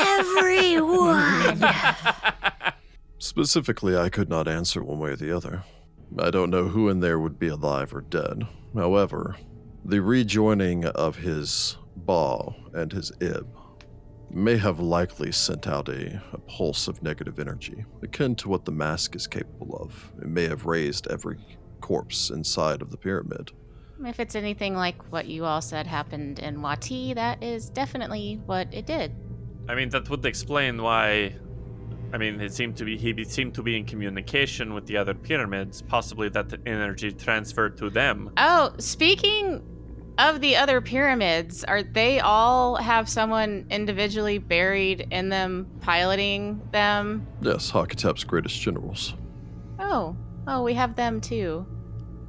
[0.00, 1.62] Everyone.
[3.18, 5.64] Specifically, I could not answer one way or the other.
[6.18, 8.46] I don't know who in there would be alive or dead.
[8.74, 9.36] However,
[9.84, 13.46] the rejoining of his Ba and his Ib
[14.30, 18.72] may have likely sent out a, a pulse of negative energy, akin to what the
[18.72, 20.12] mask is capable of.
[20.20, 21.38] It may have raised every
[21.84, 23.52] corpse inside of the pyramid.
[24.02, 28.72] If it's anything like what you all said happened in Wati, that is definitely what
[28.72, 29.14] it did.
[29.68, 31.36] I mean, that would explain why.
[32.14, 35.12] I mean, it seemed to be he seemed to be in communication with the other
[35.12, 35.82] pyramids.
[35.82, 38.30] Possibly that the energy transferred to them.
[38.38, 39.62] Oh, speaking
[40.16, 47.26] of the other pyramids, are they all have someone individually buried in them piloting them?
[47.42, 49.14] Yes, Hakotep's greatest generals.
[49.78, 50.16] Oh,
[50.46, 51.66] oh, we have them too.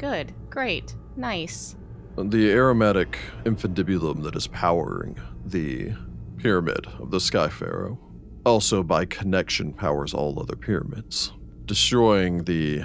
[0.06, 1.76] Good, great, nice.
[2.16, 5.94] The aeromantic infundibulum that is powering the
[6.38, 7.98] pyramid of the Sky Pharaoh
[8.46, 11.34] also by connection powers all other pyramids.
[11.66, 12.84] Destroying the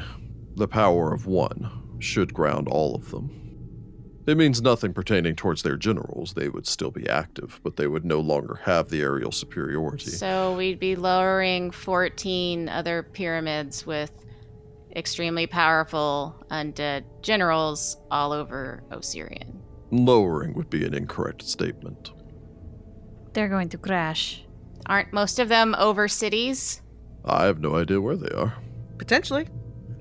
[0.57, 3.29] the power of one should ground all of them.
[4.27, 6.33] It means nothing pertaining towards their generals.
[6.33, 10.11] They would still be active, but they would no longer have the aerial superiority.
[10.11, 14.11] So we'd be lowering 14 other pyramids with
[14.97, 19.57] extremely powerful undead generals all over Osirion.
[19.91, 22.13] Lowering would be an incorrect statement.
[23.33, 24.45] They're going to crash.
[24.87, 26.83] Aren't most of them over cities?
[27.25, 28.55] I have no idea where they are.
[28.99, 29.47] Potentially.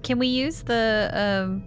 [0.04, 1.64] Can we use the um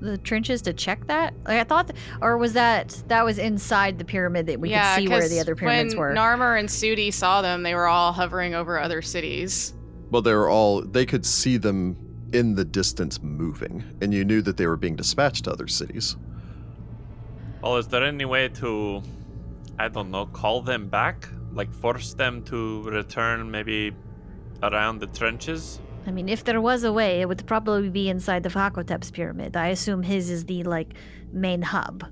[0.00, 1.34] the trenches to check that?
[1.46, 5.02] Like I thought, or was that that was inside the pyramid that we yeah, could
[5.02, 6.14] see where the other pyramids when were?
[6.14, 9.74] Narmer and Sudi saw them, they were all hovering over other cities.
[10.10, 11.96] Well, they were all, they could see them
[12.32, 16.16] in the distance moving, and you knew that they were being dispatched to other cities.
[17.62, 19.02] Well, is there any way to,
[19.78, 21.28] I don't know, call them back?
[21.52, 23.92] Like force them to return maybe
[24.62, 25.80] around the trenches?
[26.06, 29.56] I mean, if there was a way, it would probably be inside of Hakotep's pyramid.
[29.56, 30.94] I assume his is the like
[31.32, 32.04] main hub.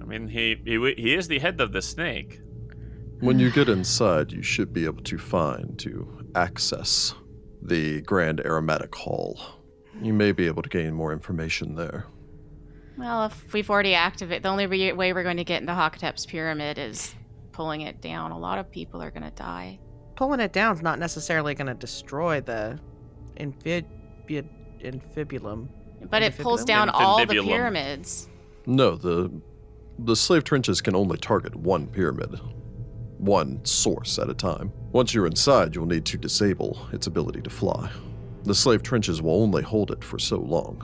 [0.00, 2.40] I mean, he he, he is the head of the snake.
[3.20, 7.14] When you get inside, you should be able to find to access
[7.62, 9.38] the Grand Aeromantic Hall.
[10.02, 12.06] You may be able to gain more information there.
[12.96, 16.26] Well, if we've already activated, the only re- way we're going to get into Hakotep's
[16.26, 17.14] pyramid is
[17.52, 18.30] pulling it down.
[18.30, 19.78] A lot of people are going to die.
[20.16, 22.78] Pulling it down's not necessarily going to destroy the
[23.38, 24.44] amphibia
[24.80, 25.68] infundibulum.
[26.10, 26.66] But it pulls Infundibulum?
[26.66, 28.28] down all the pyramids.
[28.66, 29.30] No, the
[29.98, 32.38] the slave trenches can only target one pyramid,
[33.18, 34.72] one source at a time.
[34.92, 37.90] Once you're inside, you'll need to disable its ability to fly.
[38.44, 40.76] The slave trenches will only hold it for so long.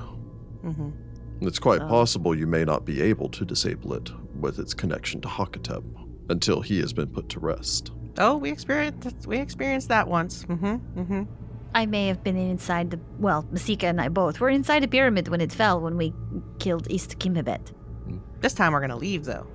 [0.65, 1.47] Mm-hmm.
[1.47, 1.89] It's quite Oh.
[1.89, 5.83] possible you may not be able to disable it with its connection to Hakotep
[6.29, 7.93] until he has been put to rest.
[8.19, 10.45] Oh, we experienced we experienced that once.
[10.45, 11.01] Mm-hmm.
[11.01, 11.23] Mm-hmm.
[11.75, 12.99] I may have been inside the.
[13.19, 16.15] Well, Masika and I both were inside the pyramid when it fell when we
[16.59, 17.73] killed East Kimibet.
[18.41, 19.47] This time we're gonna leave though.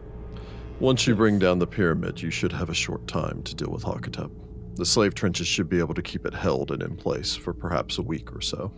[0.82, 3.84] Once you bring down the pyramid, you should have a short time to deal with
[3.84, 4.32] Hakotep.
[4.76, 8.00] The slave trenches should be able to keep it held and in place for perhaps
[8.00, 8.72] a week or so.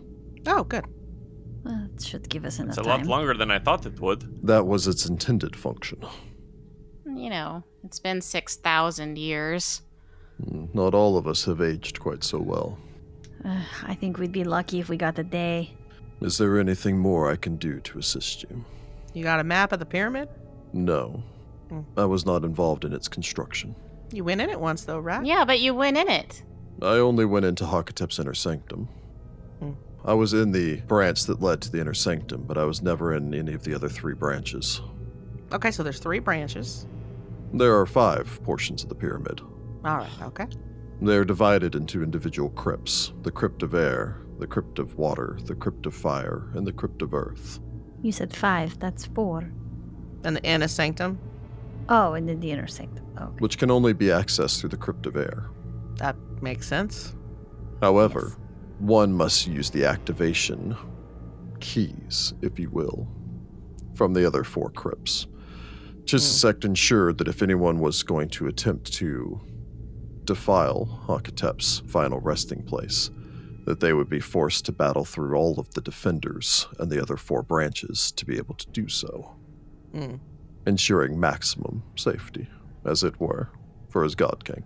[0.46, 0.84] Oh, good.
[1.64, 3.00] Well, it should give us enough It's a time.
[3.00, 4.46] lot longer than I thought it would.
[4.46, 5.98] That was its intended function.
[7.06, 9.80] You know, it's been 6,000 years.
[10.44, 12.78] Mm, Not all of us have aged quite so well.
[13.44, 15.72] Uh, I think we'd be lucky if we got a day.
[16.20, 18.64] Is there anything more I can do to assist you?
[19.14, 20.28] You got a map of the pyramid?
[20.74, 21.22] No.
[21.96, 23.74] I was not involved in its construction.
[24.12, 25.24] You went in it once though, right?
[25.24, 26.42] Yeah, but you went in it.
[26.82, 28.88] I only went into Hakotep's inner sanctum.
[29.60, 29.72] Hmm.
[30.04, 33.14] I was in the branch that led to the inner sanctum, but I was never
[33.14, 34.80] in any of the other three branches.
[35.52, 36.86] Okay, so there's three branches.
[37.52, 39.40] There are five portions of the pyramid.
[39.84, 40.22] All right.
[40.22, 40.46] Okay.
[41.00, 45.54] They are divided into individual crypts the crypt of air, the crypt of water, the
[45.54, 47.60] crypt of fire, and the crypt of earth.
[48.02, 48.78] You said five.
[48.78, 49.50] That's four.
[50.24, 51.18] And the inner sanctum.
[51.88, 53.04] Oh, and then the inner sanctum.
[53.16, 53.36] Okay.
[53.38, 55.48] which can only be accessed through the crypt of air.
[55.98, 57.14] That makes sense.
[57.80, 58.38] However, Yes.
[58.78, 60.76] one must use the activation
[61.60, 63.06] keys, if you will,
[63.94, 65.26] from the other four crypts.
[66.04, 69.40] Chisisek ensured that if anyone was going to attempt to
[70.24, 73.10] defile Hakotep's final resting place,
[73.64, 77.16] that they would be forced to battle through all of the defenders and the other
[77.16, 79.36] four branches to be able to do so,
[79.94, 80.16] Hmm.
[80.66, 82.48] Ensuring maximum safety,
[82.84, 83.50] as it were,
[83.88, 84.64] for his God King.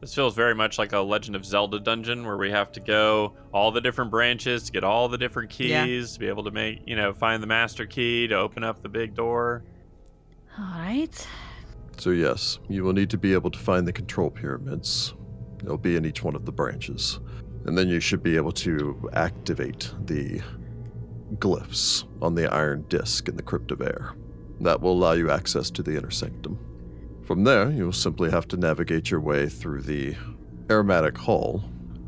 [0.00, 3.34] This feels very much like a Legend of Zelda dungeon where we have to go
[3.52, 6.04] all the different branches to get all the different keys Yeah.
[6.06, 8.88] to be able to make, you know, find the master key to open up the
[8.88, 9.64] big door.
[10.56, 11.26] All right.
[11.96, 15.14] So, yes, you will need to be able to find the control pyramids.
[15.64, 17.18] They'll be in each one of the branches.
[17.66, 20.40] And then you should be able to activate the
[21.38, 24.12] glyphs on the iron disc in the Crypt of Air.
[24.60, 26.58] That will allow you access to the inner sanctum.
[27.24, 30.16] From there, you'll simply have to navigate your way through the
[30.68, 31.62] aeromantic hall,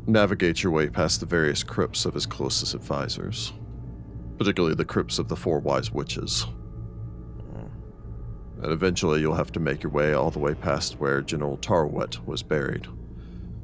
[0.07, 3.53] navigate your way past the various crypts of his closest advisors,
[4.37, 6.47] particularly the crypts of the four wise witches.
[7.51, 8.63] Hmm.
[8.63, 12.25] And eventually you'll have to make your way all the way past where General Tarwet
[12.25, 12.87] was buried,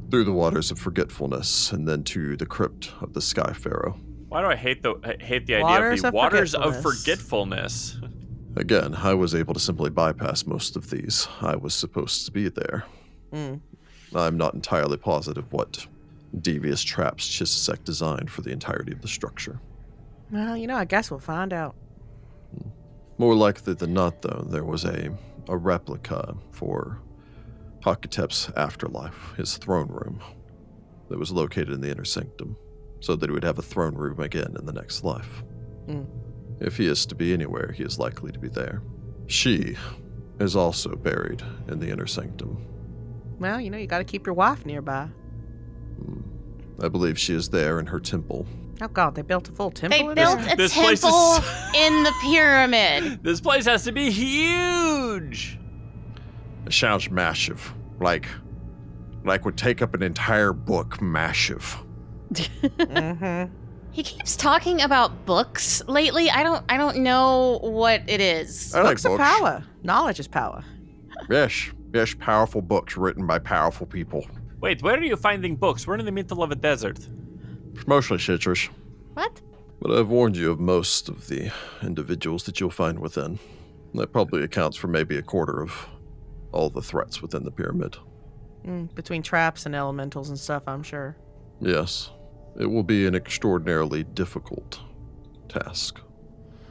[0.10, 4.00] through the waters of forgetfulness, and then to the crypt of the Sky Pharaoh.
[4.30, 7.97] Why do I hate the hate the idea Waters of the of waters of forgetfulness.
[8.58, 11.28] Again, I was able to simply bypass most of these.
[11.41, 12.86] I was supposed to be there.
[13.32, 13.56] Hmm.
[14.15, 15.86] I'm not entirely positive what
[16.41, 19.60] devious traps Chisisek designed for the entirety of the structure.
[20.32, 21.76] Well, you know, I guess we'll find out.
[23.20, 25.15] More likely than not, though, there was a,
[25.48, 27.00] a replica for
[27.82, 30.20] Hakotep's afterlife, his throne room,
[31.10, 32.58] that was located in the inner sanctum,
[33.02, 35.43] so that he would have a throne room again in the next life.
[35.86, 36.04] Hmm.
[36.60, 38.81] If he is to be anywhere, he is likely to be there.
[39.27, 39.75] She
[40.39, 42.65] is also buried in the inner sanctum.
[43.39, 45.10] Well, you know, you got to keep your wife nearby.
[46.81, 48.45] I believe she is there in her temple.
[48.81, 49.97] Oh God, they built a full temple.
[49.97, 50.53] They in built there?
[50.53, 51.35] a This place is- temple
[51.75, 53.23] in the pyramid.
[53.23, 55.60] This place has to be huge.
[56.65, 58.27] It sounds massive, like,
[59.23, 61.01] like would take up an entire book.
[61.01, 61.77] Massive.
[62.33, 63.49] Mhm.
[63.98, 66.29] He keeps talking about books lately.
[66.29, 68.75] I don't I don't know what it is.
[68.75, 69.63] I like Books of power.
[69.81, 70.63] Knowledge is power.
[71.31, 74.27] Yes, yes, powerful books written by powerful people.
[74.62, 75.87] Wait, where are you finding books?
[75.87, 77.00] We're in the middle of a desert.
[77.87, 78.69] Mostly citrus.
[79.15, 79.41] What?
[79.81, 83.39] But I've warned you of most of the individuals that you'll find within.
[83.95, 85.87] That probably accounts for maybe a quarter of
[86.52, 87.98] all the threats within the pyramid.
[88.63, 91.17] Mm, between traps and elementals and stuff, I'm sure.
[91.60, 92.12] Yes,
[92.58, 94.79] it will be an extraordinarily difficult
[95.49, 95.99] task.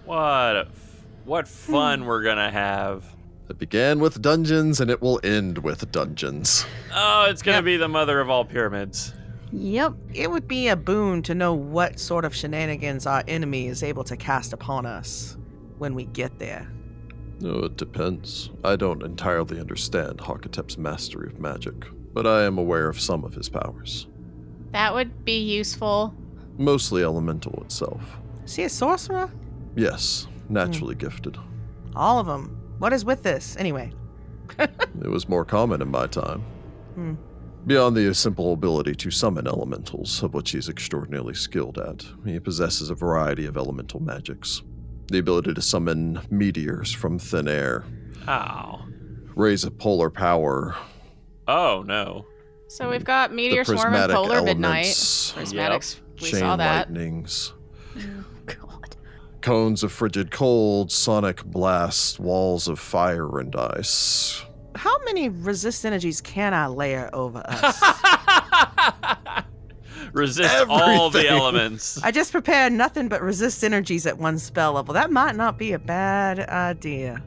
[0.04, 0.16] What
[0.56, 3.04] a f- what fun we're gonna have.
[3.48, 6.66] It began with dungeons and it will end with dungeons.
[6.94, 7.64] Oh, it's gonna Yep.
[7.64, 9.14] be the mother of all pyramids.
[9.52, 9.94] Yep.
[10.12, 14.04] It would be a boon to know what sort of shenanigans our enemy is able
[14.04, 15.36] to cast upon us
[15.78, 16.68] when we get there.
[17.44, 18.50] Oh, it depends.
[18.64, 21.74] I don't entirely understand Hakotep's mastery of magic,
[22.12, 24.06] but I am aware of some of his powers.
[24.76, 26.14] That would be useful.
[26.58, 28.18] Mostly elemental itself.
[28.44, 29.30] Is he a sorcerer?
[29.74, 31.38] Yes, naturally gifted.
[31.94, 32.74] All of them.
[32.78, 33.90] What is with this, anyway?
[34.58, 36.42] It was more common in my time.
[36.94, 37.14] Hmm.
[37.66, 42.90] Beyond the simple ability to summon elementals, of which he's extraordinarily skilled at, he possesses
[42.90, 44.60] a variety of elemental magics.
[45.10, 47.84] The ability to summon meteors from thin air,
[48.28, 48.82] Oh.
[49.34, 50.74] raise a polar power,
[51.48, 52.26] Oh no.
[52.68, 54.86] So we've got meteor the swarm and prismatic polar midnight.
[54.86, 56.88] elements, Prismatics, we chain saw that.
[56.90, 57.52] lightnings,
[58.46, 58.96] God.
[59.40, 64.42] cones of frigid cold, sonic blast, walls of fire and ice.
[64.74, 67.82] How many resist energies can I layer over us?
[70.12, 72.02] Resist all the elements.
[72.02, 74.94] I just prepared nothing but resist energies at one spell level.
[74.94, 77.22] That might not be a bad idea.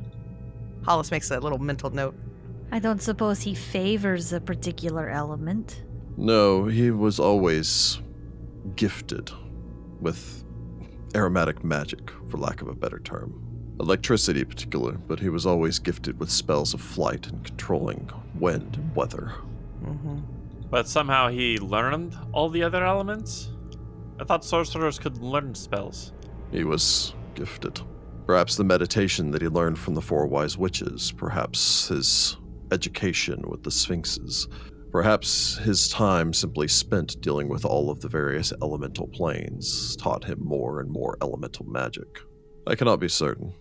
[0.83, 2.15] Hollis makes a little mental note.
[2.71, 5.83] I don't suppose he favors a particular element.
[6.17, 7.99] No, he was always
[8.75, 9.31] gifted
[10.01, 10.43] with
[11.13, 13.45] aeromantic magic, for lack of a better term.
[13.79, 18.75] Electricity, in particular, but he was always gifted with spells of flight and controlling wind
[18.75, 19.33] and weather.
[19.83, 20.19] Mm-hmm.
[20.69, 23.49] But somehow he learned all the other elements?
[24.19, 26.11] I thought sorcerers could learn spells.
[26.51, 27.79] He was gifted.
[28.27, 32.37] Perhaps the meditation that he learned from the Four Wise Witches, perhaps his
[32.71, 34.47] education with the Sphinxes,
[34.91, 40.39] perhaps his time simply spent dealing with all of the various elemental planes taught him
[40.41, 42.19] more and more elemental magic.
[42.67, 43.53] I cannot be certain.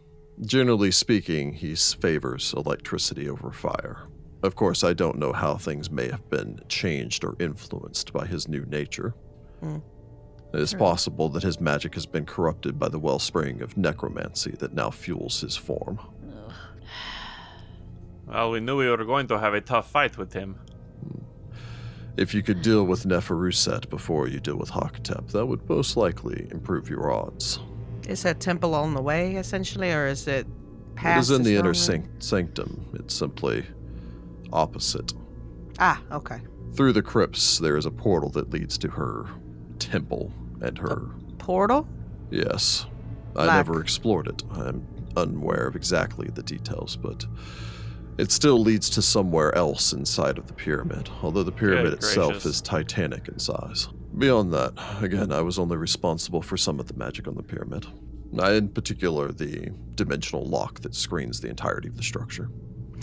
[0.44, 4.06] Generally speaking, he favors electricity over fire.
[4.42, 8.46] Of course, I don't know how things may have been changed or influenced by his
[8.46, 9.14] new nature.
[9.60, 9.78] Hmm.
[10.54, 10.78] It is True.
[10.78, 15.40] possible that his magic has been corrupted by the wellspring of necromancy that now fuels
[15.40, 15.98] his form.
[18.28, 20.56] Well, we knew we were going to have a tough fight with him.
[22.16, 26.48] If you could deal with Neferuset before you deal with Hakotep, that would most likely
[26.50, 27.60] improve your odds.
[28.08, 30.46] Is her temple on the way, essentially, or is it
[30.96, 31.76] past it is in the inner moment?
[31.76, 32.86] sanct- sanctum.
[32.94, 33.64] It's simply
[34.52, 35.12] opposite.
[35.78, 36.40] Ah, okay.
[36.74, 39.26] Through the crypts, there is a portal that leads to her
[39.78, 41.02] temple and her.
[41.38, 41.86] Portal?
[42.30, 42.86] Yes.
[43.36, 44.42] I never explored it.
[44.52, 44.84] I'm
[45.16, 47.24] unaware of exactly the details, but
[48.18, 52.32] it still leads to somewhere else inside of the pyramid, although the pyramid Good itself
[52.32, 52.46] gracious.
[52.46, 53.88] is titanic in size.
[54.18, 57.86] Beyond that, again, I was only responsible for some of the magic on the pyramid.
[58.38, 62.50] I, in particular, the dimensional lock that screens the entirety of the structure.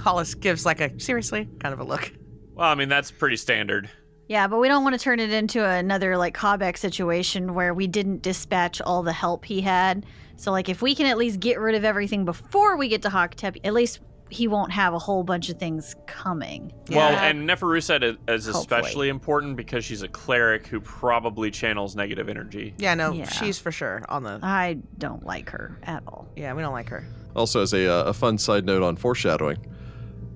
[0.02, 2.12] Hollis gives like a seriously kind of a look.
[2.54, 3.90] Well, I mean, that's pretty standard.
[4.28, 7.88] Yeah, but we don't want to turn it into another like Cobbeck situation where we
[7.88, 10.06] didn't dispatch all the help he had.
[10.36, 13.10] So like if we can at least get rid of everything before we get to
[13.10, 14.00] Hakotep, at least
[14.30, 16.74] he won't have a whole bunch of things coming.
[16.90, 18.80] Well, and Neferuset is, is Hopefully.
[18.80, 22.74] especially important because she's a cleric who probably channels negative energy.
[22.78, 23.30] Yeah, no, Yeah.
[23.30, 24.40] she's for sure on the.
[24.42, 26.28] I don't like her at all.
[26.36, 27.06] Yeah, we don't like her.
[27.36, 29.58] Also, as a, uh, a fun side note on foreshadowing,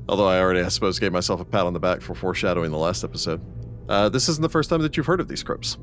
[0.07, 2.77] although I already, I suppose, gave myself a pat on the back for foreshadowing the
[2.77, 3.41] last episode,
[3.89, 5.77] uh, this isn't the first time that you've heard of these crypts.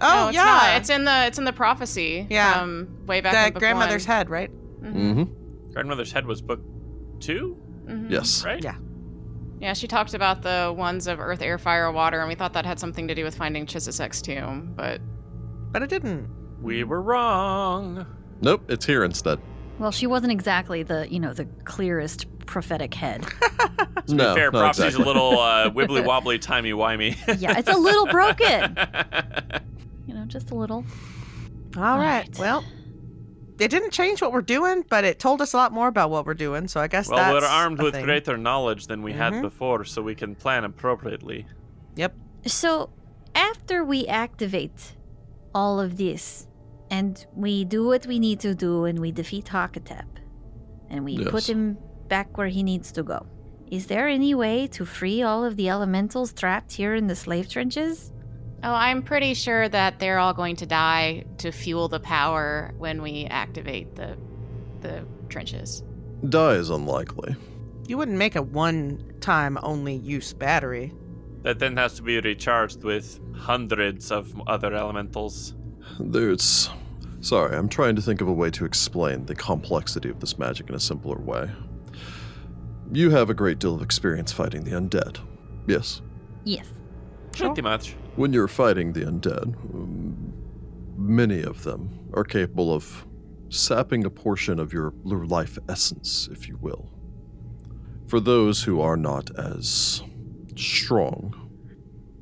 [0.00, 0.76] Oh, no, it's yeah, not.
[0.78, 2.26] It's in the it's in the prophecy.
[2.28, 2.58] Yeah.
[2.60, 4.16] From way back in that grandmother's one.
[4.16, 4.50] head, right?
[4.82, 4.94] Mhm.
[4.96, 5.72] Mm-hmm.
[5.72, 6.60] Grandmother's Head was book
[7.22, 7.56] two,
[7.86, 8.10] Mhm.
[8.10, 8.44] Yes.
[8.44, 8.62] right?
[8.62, 8.74] Yeah.
[9.60, 12.66] Yeah, she talked about the ones of earth, air, fire, water, and we thought that
[12.66, 15.00] had something to do with finding Chisisek's tomb, but
[15.70, 16.28] But it didn't.
[16.60, 18.04] We were wrong.
[18.40, 19.38] Nope, it's here instead.
[19.78, 23.24] Well, she wasn't exactly the, you know, the clearest prophetic head.
[24.06, 25.04] To no, be fair, Prophecy's exactly.
[25.04, 27.16] a little uh, wibbly wobbly, timey wimey.
[27.40, 28.76] yeah, it's a little broken.
[30.08, 30.84] You know, just a little.
[31.76, 32.26] All right.
[32.26, 32.38] Right.
[32.38, 32.64] Well,
[33.64, 36.26] it didn't change what we're doing, but it told us a lot more about what
[36.26, 36.68] we're doing.
[36.68, 38.04] So I guess well, that's we're armed a with thing.
[38.04, 39.42] greater knowledge than we had Mhm.
[39.42, 41.46] before, so we can plan appropriately.
[41.96, 42.14] Yep.
[42.46, 42.90] So,
[43.34, 44.96] after we activate
[45.54, 46.48] all of this,
[46.90, 50.08] and we do what we need to do, and we defeat Hakotep,
[50.90, 53.26] and we put him back where he needs to go,
[53.70, 57.48] is there any way to free all of the elementals trapped here in the slave
[57.48, 58.12] trenches?
[58.62, 63.02] Oh, I'm pretty sure that they're all going to die to fuel the power when
[63.02, 64.16] we activate the
[64.80, 65.82] the trenches.
[66.28, 67.36] Die is unlikely.
[67.86, 70.92] You wouldn't make a one-time only use battery.
[71.42, 75.54] That then has to be recharged with hundreds of other elementals.
[75.98, 76.70] There's.
[77.20, 80.68] Sorry, I'm trying to think of a way to explain the complexity of this magic
[80.68, 81.50] in a simpler way.
[82.92, 85.18] You have a great deal of experience fighting the undead.
[85.66, 86.02] Yes.
[86.44, 86.66] Yes.
[87.32, 87.94] Pretty much.
[88.14, 89.54] When you're fighting the undead,
[90.98, 93.06] many of them are capable of
[93.48, 96.90] sapping a portion of your your life essence, if you will.
[98.06, 100.02] For those who are not as
[100.56, 101.50] strong,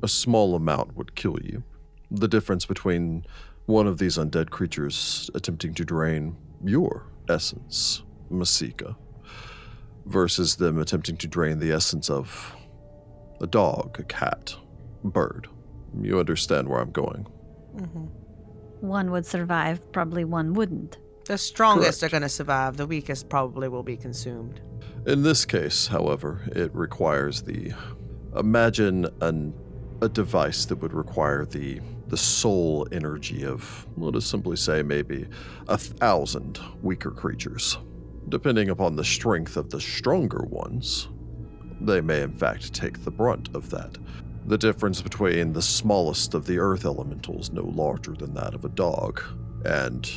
[0.01, 1.63] a small amount would kill you.
[2.09, 3.25] The difference between
[3.65, 8.95] one of these undead creatures attempting to drain your essence, Masika,
[10.05, 12.55] versus them attempting to drain the essence of
[13.41, 14.55] a dog, a cat,
[15.03, 15.49] a bird.
[15.99, 17.23] You understand where I'm going.
[17.77, 18.05] hmm
[18.85, 20.97] One would survive, probably one wouldn't.
[21.25, 22.03] The strongest Correct.
[22.03, 22.77] are going to survive.
[22.77, 24.61] The weakest probably will be consumed.
[25.05, 27.73] In this case, however, it requires the
[28.35, 29.53] imagine an
[30.01, 35.27] a device that would require the the soul energy of let us simply say maybe
[35.69, 37.77] a thousand weaker creatures.
[38.27, 41.07] Depending upon the strength of the stronger ones,
[41.79, 43.97] they may in fact take the brunt of that.
[44.45, 48.69] The difference between the smallest of the earth elementals no larger than that of a
[48.69, 49.21] dog,
[49.65, 50.09] and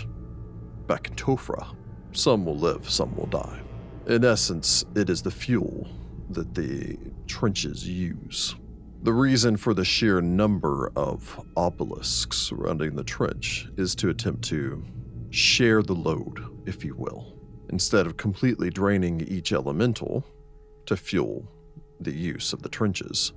[0.87, 1.75] Bakantofra.
[2.13, 3.61] Some will live, some will die.
[4.07, 5.89] In essence, it is the fuel
[6.31, 8.55] that the trenches use.
[9.03, 14.83] The reason for the sheer number of obelisks surrounding the trench is to attempt to
[15.31, 17.35] share the load, if you will,
[17.69, 20.25] instead of completely draining each elemental
[20.87, 21.47] to fuel
[22.01, 23.33] the use of the trenches.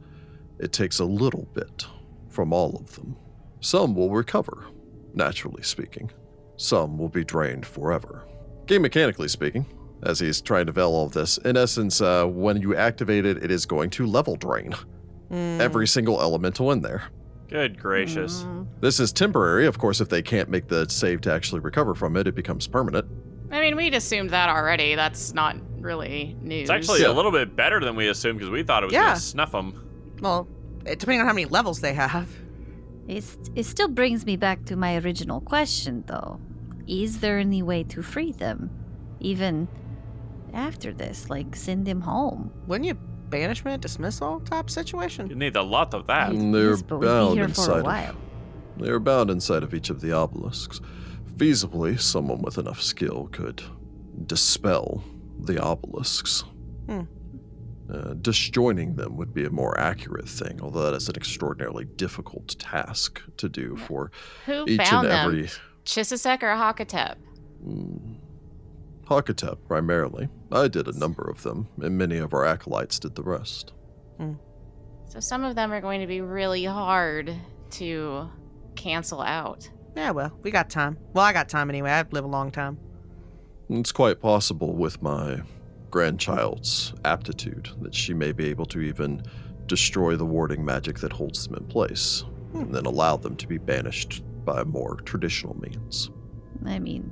[0.60, 1.86] It takes a little bit
[2.30, 3.16] from all of them.
[3.60, 4.66] Some will recover,
[5.14, 6.12] naturally speaking.
[6.58, 8.26] Some will be drained forever.
[8.66, 9.66] Game mechanically speaking,
[10.04, 13.44] as he's trying to veil all of this, in essence, uh, when you activate it,
[13.44, 14.74] it is going to level drain
[15.32, 15.60] Mm.
[15.60, 17.04] every single elemental in there.
[17.50, 18.44] Good gracious.
[18.44, 19.66] Mm, This is temporary.
[19.66, 22.66] Of course, if they can't make the save to actually recover from it, it becomes
[22.68, 23.06] permanent.
[23.52, 24.96] I mean, we'd assumed that already.
[24.96, 26.62] That's not really news.
[26.64, 27.10] It's actually Yeah.
[27.12, 29.04] a little bit better than we assumed because we thought it was Yeah.
[29.06, 29.84] going to snuff them.
[30.22, 30.48] Well,
[30.86, 32.30] it- depending on how many levels they have.
[33.08, 36.40] It's, it still brings me back to my original question, though.
[36.88, 38.70] Is there any way to free them?
[39.20, 39.68] Even
[40.54, 42.52] after this, like send them home?
[42.68, 42.96] Wouldn't you
[43.30, 45.30] banishment, dismissal type situation?
[45.30, 46.32] You need a lot of that.
[46.32, 48.16] Mm, They're Yes, but we'd be bound for inside a of-
[48.78, 50.82] They are bound inside of each of the obelisks.
[51.36, 53.62] Feasibly, someone with enough skill could
[54.26, 55.04] dispel
[55.40, 56.44] the obelisks.
[56.88, 57.02] Hmm.
[57.92, 62.50] Uh, disjoining them would be a more accurate thing, although that is an extraordinarily difficult
[62.60, 64.12] task to do for
[64.46, 65.26] Who each bound and them?
[65.28, 65.50] every.
[65.86, 67.16] Chisisek or Hakotep?
[67.66, 68.16] Mm,
[69.06, 70.28] Hakotep, primarily.
[70.52, 73.72] I did a number of them, and many of our acolytes did the rest.
[75.10, 77.34] So some of them are going to be really hard
[77.72, 78.30] to
[78.76, 79.70] cancel out.
[79.96, 80.98] Yeah, well, we got time.
[81.14, 81.92] Well, I got time anyway.
[81.92, 82.78] I live a long time.
[83.70, 85.42] It's quite possible with my
[85.90, 89.24] grandchild's aptitude that she may be able to even
[89.68, 92.24] destroy the warding magic that holds them in place,
[92.54, 96.10] and then allow them to be banished by more traditional means.
[96.66, 97.12] I mean,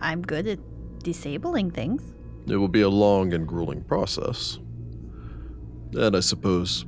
[0.00, 0.58] I'm good at
[1.02, 2.02] disabling things.
[2.46, 4.58] It will be a long and grueling process.
[5.94, 6.84] And I suppose,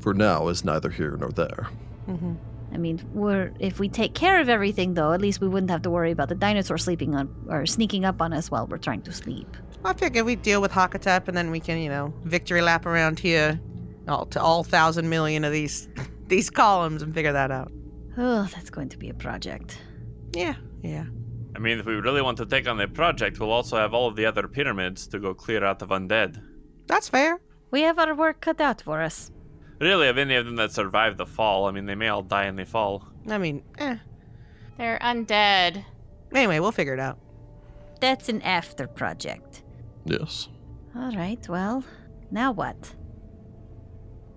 [0.00, 1.68] for now, is neither here nor there.
[2.06, 2.34] hmm
[2.72, 5.82] I mean, we're if we take care of everything, though, at least we wouldn't have
[5.82, 9.02] to worry about the dinosaur sleeping on or sneaking up on us while we're trying
[9.02, 9.56] to sleep.
[9.84, 13.18] I figure we deal with Hakotep and then we can, you know, victory lap around
[13.18, 13.60] here,
[14.08, 15.88] all to all thousand million of these
[16.28, 17.70] these columns and figure that out.
[18.16, 19.78] Oh, that's going to be a project.
[20.32, 21.04] Yeah, yeah.
[21.56, 24.08] I mean, if we really want to take on the project, we'll also have all
[24.08, 26.42] of the other pyramids to go clear out of undead.
[26.86, 27.40] That's fair.
[27.70, 29.30] We have our work cut out for us.
[29.80, 32.46] Really, of any of them that survived the fall, I mean, they may all die
[32.46, 33.06] in the fall.
[33.28, 33.96] I mean, eh.
[34.78, 35.84] They're undead.
[36.32, 37.18] Anyway, we'll figure it out.
[38.00, 39.63] That's an after project.
[40.04, 40.48] Yes.
[40.96, 41.84] All right, well,
[42.30, 42.94] now what?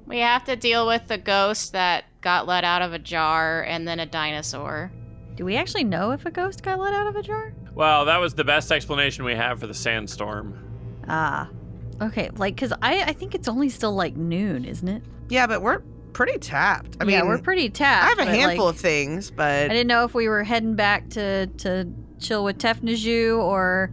[0.05, 3.87] We have to deal with the ghost that got let out of a jar and
[3.87, 4.91] then a dinosaur.
[5.35, 7.53] Do we actually know if a ghost got let out of a jar?
[7.75, 10.57] Well, that was the best explanation we have for the sandstorm.
[11.07, 11.49] Ah.
[12.01, 15.03] Okay, like, because I, I think it's only still like noon, isn't it?
[15.29, 15.81] Yeah, but we're
[16.13, 16.97] pretty tapped.
[16.99, 18.05] I mean, yeah, we're pretty tapped.
[18.05, 20.75] I have a handful like, of things, but I didn't know if we were heading
[20.75, 21.87] back to to
[22.19, 23.91] chill with Tefnaju or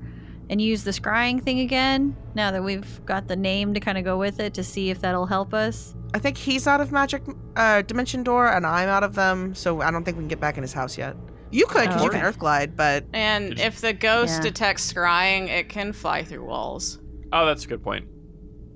[0.51, 2.17] and use the scrying thing again.
[2.35, 5.01] Now that we've got the name to kind of go with it to see if
[5.01, 5.95] that'll help us.
[6.15, 7.23] I think he's out of magic
[7.57, 10.41] uh, dimension door and I'm out of them, so I don't think we can get
[10.41, 11.17] back in his house yet.
[11.51, 14.41] You could, 'cause Oh, you can earth glide, but And if the ghost Yeah.
[14.51, 16.99] detects scrying, it can fly through walls.
[17.33, 18.07] Oh, that's a good point.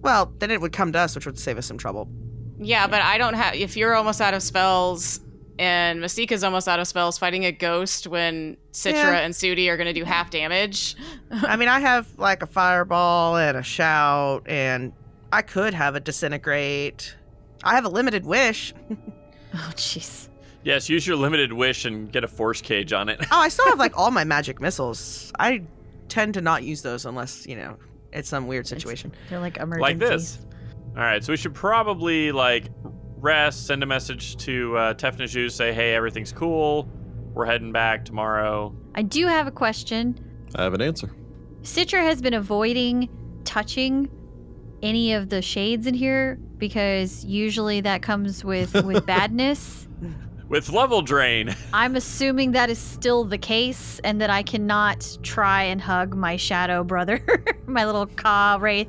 [0.02, 2.08] well, then it would come to us, which would save us some trouble.
[2.60, 3.54] Yeah, but I don't have.
[3.54, 5.20] If you're almost out of spells,
[5.58, 9.18] and Masika's almost out of spells fighting a ghost when Citra Yeah.
[9.18, 10.94] and Sudi are going to do half damage.
[11.30, 14.92] I mean, I have like a fireball and a shout, and
[15.32, 17.16] I could have a disintegrate.
[17.64, 18.72] I have a limited wish.
[19.54, 20.28] Oh, jeez.
[20.62, 23.18] Yes, use your limited wish and get a force cage on it.
[23.32, 25.32] Oh, I still have like all my magic missiles.
[25.38, 25.62] I
[26.10, 27.78] tend to not use those unless you know
[28.12, 29.10] it's some weird situation.
[29.30, 29.80] They're like emergencies.
[29.80, 30.38] like this.
[30.96, 32.66] All right, so we should probably like
[33.20, 36.88] rest, send a message to uh, Tefnaju, say, hey, everything's cool.
[37.34, 38.74] We're heading back tomorrow.
[38.94, 40.18] I do have a question.
[40.54, 41.14] I have an answer.
[41.62, 43.08] Citra has been avoiding
[43.44, 44.10] touching
[44.82, 49.88] any of the shades in here because usually that comes with with badness.
[50.48, 51.54] With level drain.
[51.74, 56.36] I'm assuming that is still the case and that I cannot try and hug my
[56.36, 57.22] shadow brother,
[57.66, 58.88] my little Ka wraith.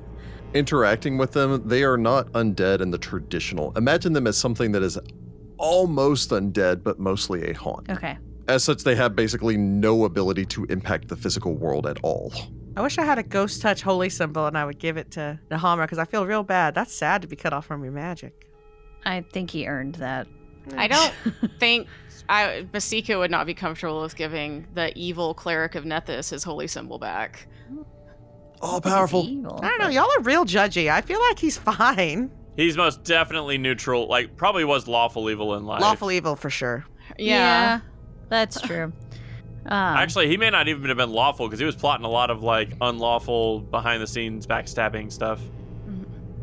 [0.54, 3.72] Interacting with them, they are not undead in the traditional.
[3.78, 4.98] Imagine them as something that is
[5.58, 7.90] almost undead, but mostly a haunt.
[7.90, 8.18] Okay.
[8.48, 12.34] As such, they have basically no ability to impact the physical world at all.
[12.76, 15.40] I wish I had a ghost touch holy symbol and I would give it to
[15.52, 16.74] Nahamra because I feel real bad.
[16.74, 18.48] That's sad to be cut off from your magic.
[19.06, 20.28] I think he earned that.
[20.78, 21.14] I don't
[21.60, 21.88] think
[22.28, 26.68] I Masika would not be comfortable with giving the evil cleric of Nethys his holy
[26.68, 27.48] symbol back.
[28.62, 29.24] All powerful.
[29.62, 29.88] I don't know.
[29.88, 30.92] Y'all are real judgy.
[30.92, 32.32] I feel like he's fine.
[32.56, 34.08] He's most definitely neutral.
[34.08, 35.82] Like, probably was lawful evil in life.
[35.82, 36.86] Lawful evil for sure.
[37.18, 37.82] Yeah.
[38.30, 38.92] that's true.
[39.66, 42.32] Um, Actually, he may not even have been lawful because he was plotting a lot
[42.32, 45.42] of like unlawful behind the scenes backstabbing stuff.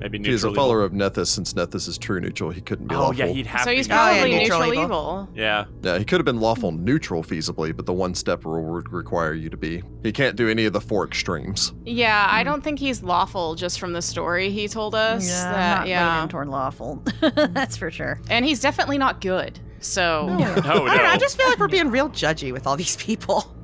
[0.01, 0.31] Maybe neutral.
[0.31, 0.55] He is a evil.
[0.55, 1.29] follower of Nethys.
[1.29, 3.15] Since Nethys is true neutral, he couldn't be Oh lawful.
[3.17, 3.77] yeah, he'd have So to.
[3.77, 4.85] he's be probably neutral neutral, evil.
[4.85, 5.29] evil.
[5.35, 5.65] yeah.
[5.83, 9.33] Yeah, he could have been lawful neutral feasibly, but the one step rule would require
[9.35, 9.83] you to be.
[10.03, 11.73] He can't do any of the four extremes.
[11.85, 15.29] Yeah, I don't think he's lawful just from the story he told us.
[15.29, 16.15] yeah, that, not yeah.
[16.15, 17.03] leaning toward lawful.
[17.21, 18.21] that's for sure.
[18.29, 19.59] And he's definitely not good.
[19.81, 20.45] So No, no.
[20.45, 20.93] I don't know.
[21.05, 23.55] I just feel like we're being real judgy with all these people.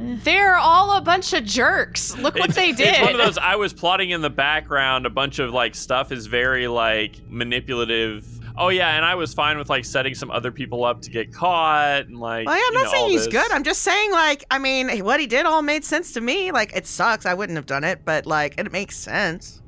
[0.00, 2.16] They're all a bunch of jerks.
[2.16, 2.94] Look what It's- they did.
[2.94, 3.36] It's one of those.
[3.36, 5.06] I was plotting in the background.
[5.06, 8.24] A bunch of like stuff is very like manipulative.
[8.56, 11.32] Oh yeah, and I was fine with like setting some other people up to get
[11.32, 12.46] caught and like.
[12.46, 13.32] Well, yeah, I'm not know, saying he's this.
[13.32, 13.50] good.
[13.52, 16.50] I'm just saying, like, I mean, what he did all made sense to me.
[16.52, 17.26] Like, it sucks.
[17.26, 19.62] I wouldn't have done it, but like, it makes sense.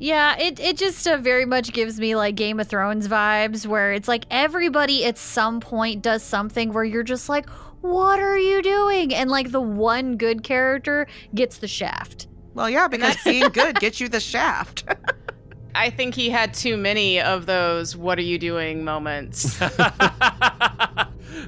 [0.00, 3.92] Yeah, it, it just uh, very much gives me like Game of Thrones vibes where
[3.92, 7.48] it's like everybody at some point does something where you're just like,
[7.80, 9.14] what are you doing?
[9.14, 12.26] And like the one good character gets the shaft.
[12.54, 14.84] Well, yeah, because being good gets you the shaft.
[15.74, 19.58] I think he had too many of those "What are you doing?" moments.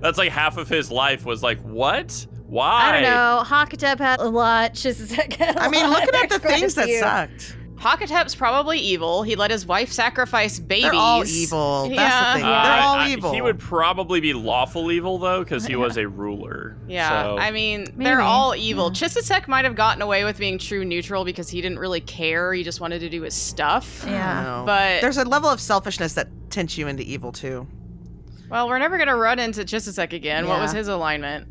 [0.01, 2.27] That's like half of his life was like, what?
[2.47, 2.81] Why?
[2.83, 3.43] I don't know.
[3.45, 4.75] Hakotep had a lot.
[4.75, 6.01] Chisisek had a I mean, lot.
[6.01, 7.01] looking at the There's things that few.
[7.81, 8.03] Sucked.
[8.03, 9.23] Hakotep's probably evil.
[9.23, 10.85] He let his wife sacrifice babies.
[10.85, 11.83] They're all evil.
[11.89, 12.33] That's Yeah.
[12.33, 12.45] the thing.
[12.49, 13.33] Uh, They're all I- evil.
[13.33, 16.77] He would probably be lawful evil though, because he was a ruler.
[16.89, 18.05] Yeah, So- I mean, Maybe.
[18.05, 18.91] they're all evil.
[18.91, 22.53] Chisisek might have gotten away with being true neutral because he didn't really care.
[22.53, 24.05] He just wanted to do his stuff.
[24.07, 24.63] Yeah.
[24.67, 27.67] But there's a level of selfishness that tints you into evil too.
[28.51, 30.49] well, we're never gonna run into Chisisek again.
[30.49, 31.47] What was his alignment?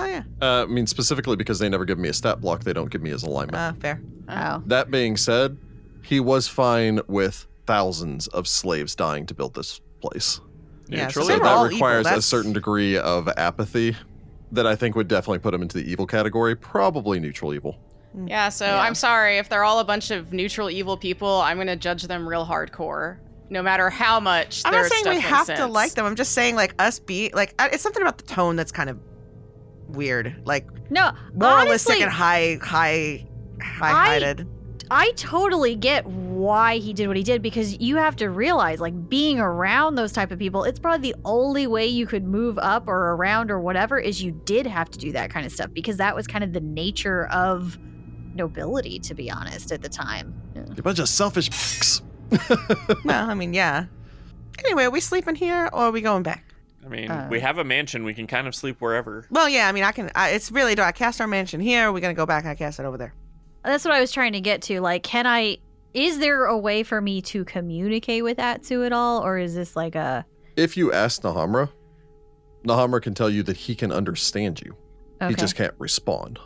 [0.00, 2.72] Oh yeah, Uh, I mean, specifically because they never give me a stat block, they
[2.72, 3.56] don't give me his alignment.
[3.56, 4.00] uh, fair.
[4.28, 4.62] Oh.
[4.66, 5.56] that being said,
[6.02, 10.40] he was fine with thousands of slaves dying to build this place.
[10.88, 13.96] Yeah, Neutral so they So were that all requires a that's- certain degree of apathy
[14.52, 16.54] that I think would definitely put him into the evil category.
[16.56, 17.76] Probably neutral evil.
[18.26, 18.80] Yeah, so Yeah.
[18.80, 21.40] I'm sorry if they're all a bunch of neutral evil people.
[21.42, 23.18] I'm gonna judge them real hardcore,
[23.50, 24.62] no matter how much.
[24.64, 25.72] I'm their not saying stuff we makes have to sense.
[25.72, 26.06] like them.
[26.06, 28.88] I'm just saying like us be like I- it's something about the tone that's kind
[28.88, 28.98] of
[29.88, 33.26] weird, like No, moralistic honestly, and high, high,
[33.60, 34.46] high-headed.
[34.90, 39.08] I totally get why he did what he did because you have to realize like
[39.08, 42.88] being around those type of people it's probably the only way you could move up
[42.88, 45.98] or around or whatever is you did have to do that kind of stuff because
[45.98, 47.78] that was kind of the nature of
[48.34, 50.32] nobility to be honest at the time
[50.78, 52.02] A bunch of selfish p***s.
[53.04, 53.86] well, I mean, yeah.
[54.58, 56.44] Anyway, are we sleeping here or are we going back?
[56.84, 58.04] I mean, Uh, we have a mansion.
[58.04, 59.26] We can kind of sleep wherever.
[59.30, 59.68] Well, yeah.
[59.68, 60.10] I mean, I can.
[60.14, 61.84] I, it's really do I cast our mansion here?
[61.84, 63.14] Or are we gonna go back and I cast it over there?
[63.64, 65.58] that's what i was trying to get to like can i
[65.92, 69.74] is there a way for me to communicate with atsu at all or is this
[69.76, 70.24] like a
[70.56, 71.68] If you ask Nahamra,
[72.64, 74.74] Nahamra can tell you that he can understand you.
[75.20, 76.38] okay He just can't respond.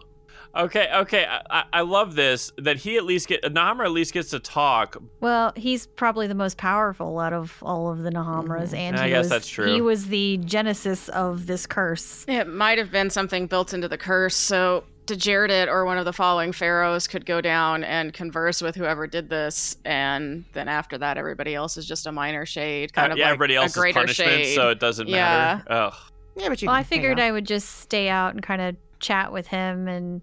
[0.54, 1.24] Okay, okay.
[1.26, 4.38] I, I- I love this that he at least get Nahamra at least gets to
[4.38, 4.96] talk.
[5.20, 9.10] Well, he's probably the most powerful out of all of the Nahamras, and I he
[9.10, 9.72] guess was, that's true.
[9.72, 12.24] He was the genesis of this curse.
[12.28, 14.36] It might have been something built into the curse.
[14.36, 19.06] So Djederet or one of the following pharaohs could go down and converse with whoever
[19.06, 23.14] did this, and then after that, everybody else is just a minor shade, kind Uh,
[23.14, 24.54] of yeah, like everybody a else is greater punishment, shade.
[24.54, 25.62] so it doesn't Yeah.
[25.68, 25.72] matter.
[25.72, 25.94] Ugh.
[26.36, 26.66] Yeah, but you.
[26.66, 27.24] Well, I you figured know.
[27.24, 30.20] I would just stay out and kind of chat with him and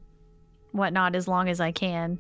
[0.72, 2.20] whatnot as long as I can.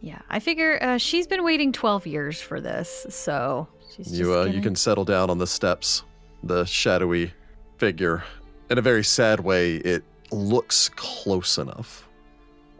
[0.00, 4.34] Yeah, I figure uh, she's been waiting 12 years for this, so she's just You
[4.34, 6.04] uh, you gonna- can settle down on the steps.
[6.44, 7.32] The shadowy
[7.78, 8.22] figure,
[8.70, 12.08] in a very sad way, it looks close enough,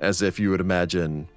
[0.01, 1.29] as if you would imagine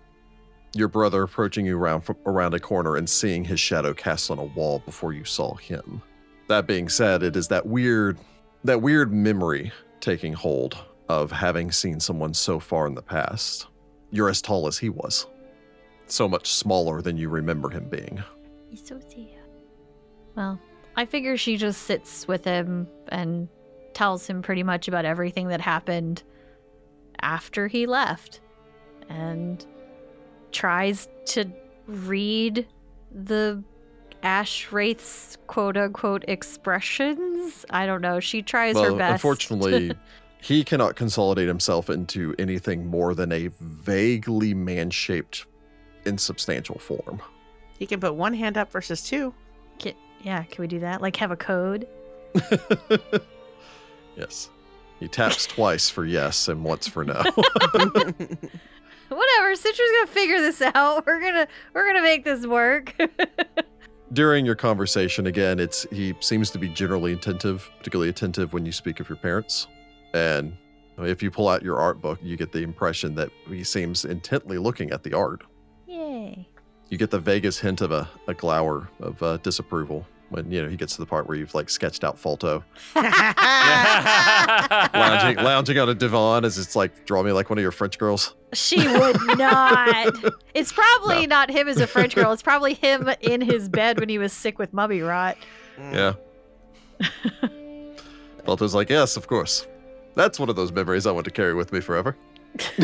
[0.75, 4.37] your brother approaching you around from around a corner and seeing his shadow cast on
[4.37, 6.01] a wall before you saw him.
[6.47, 8.19] That being said, it is that weird
[8.63, 10.77] that weird memory taking hold
[11.11, 13.67] of having seen someone so far in the past.
[14.11, 15.27] You're as tall as he was,
[16.07, 18.23] so much smaller than you remember him being.
[18.69, 19.27] He's so sad.
[20.35, 20.59] Well,
[20.95, 23.49] I figure she just sits with him and
[23.93, 26.23] tells him pretty much about everything that happened
[27.21, 28.39] after he left
[29.09, 29.65] and
[30.51, 31.45] tries to
[31.87, 32.67] read
[33.13, 33.61] the
[34.23, 37.65] Ash Wraith's quote unquote expressions.
[37.69, 38.19] I don't know.
[38.19, 39.23] She tries her best.
[39.23, 39.91] Unfortunately,
[40.41, 45.45] he cannot consolidate himself into anything more than a vaguely man shaped,
[46.05, 47.21] insubstantial form.
[47.77, 49.35] He can put one hand up versus two.
[49.81, 50.99] Ca- yeah, can we do that?
[50.99, 51.87] Like have a code?
[54.17, 54.49] yes.
[54.99, 57.13] He taps twice for yes and once for no.
[59.09, 59.55] Whatever.
[59.55, 61.05] Citra's gonna figure this out.
[61.05, 62.95] We're gonna we're gonna make this work.
[64.13, 68.71] During your conversation, again, it's he seems to be generally attentive, particularly attentive when you
[68.71, 69.67] speak of your parents.
[70.13, 70.55] And
[70.99, 74.57] if you pull out your art book, you get the impression that he seems intently
[74.57, 75.43] looking at the art.
[75.87, 76.47] Yay.
[76.89, 80.69] You get the vaguest hint of a, a glower of uh, disapproval when you know
[80.69, 82.63] he gets to the part where you've like sketched out Falto
[84.93, 87.97] lounging, lounging on a divan as it's like draw me like one of your French
[87.97, 88.33] girls.
[88.53, 90.13] She would not.
[90.53, 91.35] It's probably No.
[91.35, 92.31] not him as a French girl.
[92.31, 95.37] It's probably him in his bed when he was sick with mummy rot.
[95.77, 96.13] Yeah.
[98.45, 99.67] Falto's like, yes, of course.
[100.15, 102.15] That's one of those memories I want to carry with me forever.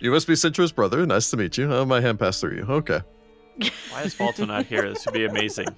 [0.00, 1.04] you must be Citra's brother.
[1.06, 1.72] Nice to meet you.
[1.72, 2.64] Oh, my hand passed through you.
[2.68, 3.00] Okay.
[3.90, 4.88] Why is Falto not here?
[4.88, 5.68] This would be amazing.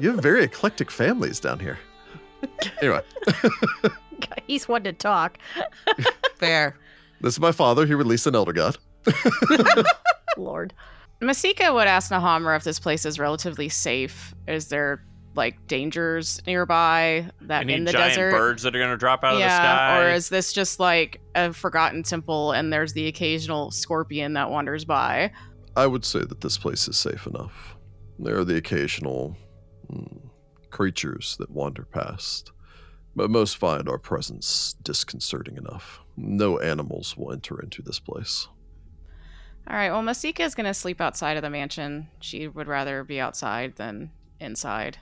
[0.00, 1.78] You have very eclectic families down here.
[2.80, 3.02] Anyway,
[4.46, 5.38] He's one to talk.
[6.36, 6.76] Fair.
[7.20, 7.86] this is my father.
[7.86, 8.76] He released an elder god.
[10.36, 10.74] Lord.
[11.20, 14.34] Masika would ask Nahamra if this place is relatively safe.
[14.48, 15.04] Is there
[15.34, 18.30] like dangers nearby that Any in the giant desert?
[18.32, 20.02] birds that are going to drop out of the yeah, sky?
[20.02, 24.84] or is this just like a forgotten temple and there's the occasional scorpion that wanders
[24.84, 25.32] by?
[25.76, 27.76] I would say that this place is safe enough.
[28.18, 29.36] There are the occasional
[29.90, 30.20] mm,
[30.70, 32.52] creatures that wander past,
[33.16, 36.00] but most find our presence disconcerting enough.
[36.16, 38.48] No animals will enter into this place.
[39.66, 42.08] All right, well, Masika is going to sleep outside of the mansion.
[42.20, 44.10] She would rather be outside than
[44.40, 44.98] inside.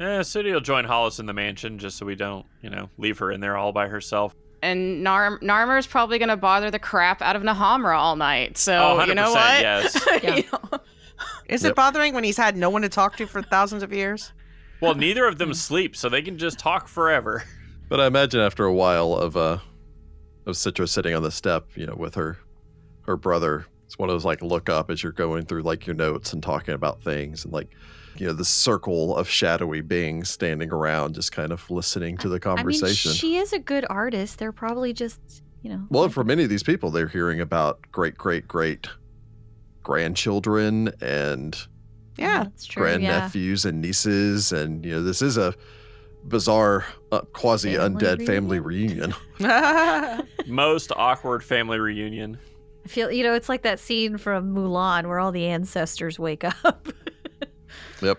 [0.00, 3.18] Eh, City will join Hollis in the mansion just so we don't, you know, leave
[3.18, 4.34] her in there all by herself.
[4.62, 8.56] And Nar- Narmer's probably going to bother the crap out of Nahamra all night.
[8.58, 9.60] So, oh, 100% you know what?
[9.60, 10.06] yes.
[10.22, 10.36] Yeah.
[10.36, 10.78] You know?
[11.48, 11.70] Is Yep.
[11.70, 14.32] it bothering when he's had no one to talk to for thousands of years?
[14.80, 17.44] Well, neither of them sleep, so they can just talk forever.
[17.86, 19.58] But I imagine after a while of uh
[20.46, 22.38] of Citra sitting on the step, you know, with her
[23.02, 25.94] her brother, it's one of those like look up as you're going through like your
[25.94, 27.68] notes and talking about things and like
[28.16, 32.38] you know the circle of shadowy beings standing around just kind of listening to the
[32.40, 33.10] conversation.
[33.10, 34.38] I mean, she is a good artist.
[34.38, 35.84] They're probably just, you know.
[35.90, 38.86] well, for many of these people, they're hearing about great great great
[39.82, 41.56] grandchildren and
[42.16, 42.44] Yeah.
[42.44, 42.86] that's true.
[42.86, 43.28] Yeah.
[43.28, 45.54] grandnephews and nieces, and you know this is a
[46.26, 49.14] bizarre uh, quasi undead Family family reunion.
[50.46, 52.38] Most awkward family reunion.
[52.84, 56.44] I feel, you know, it's like that scene from Mulan where all the ancestors wake
[56.64, 56.88] up.
[58.02, 58.18] Yep.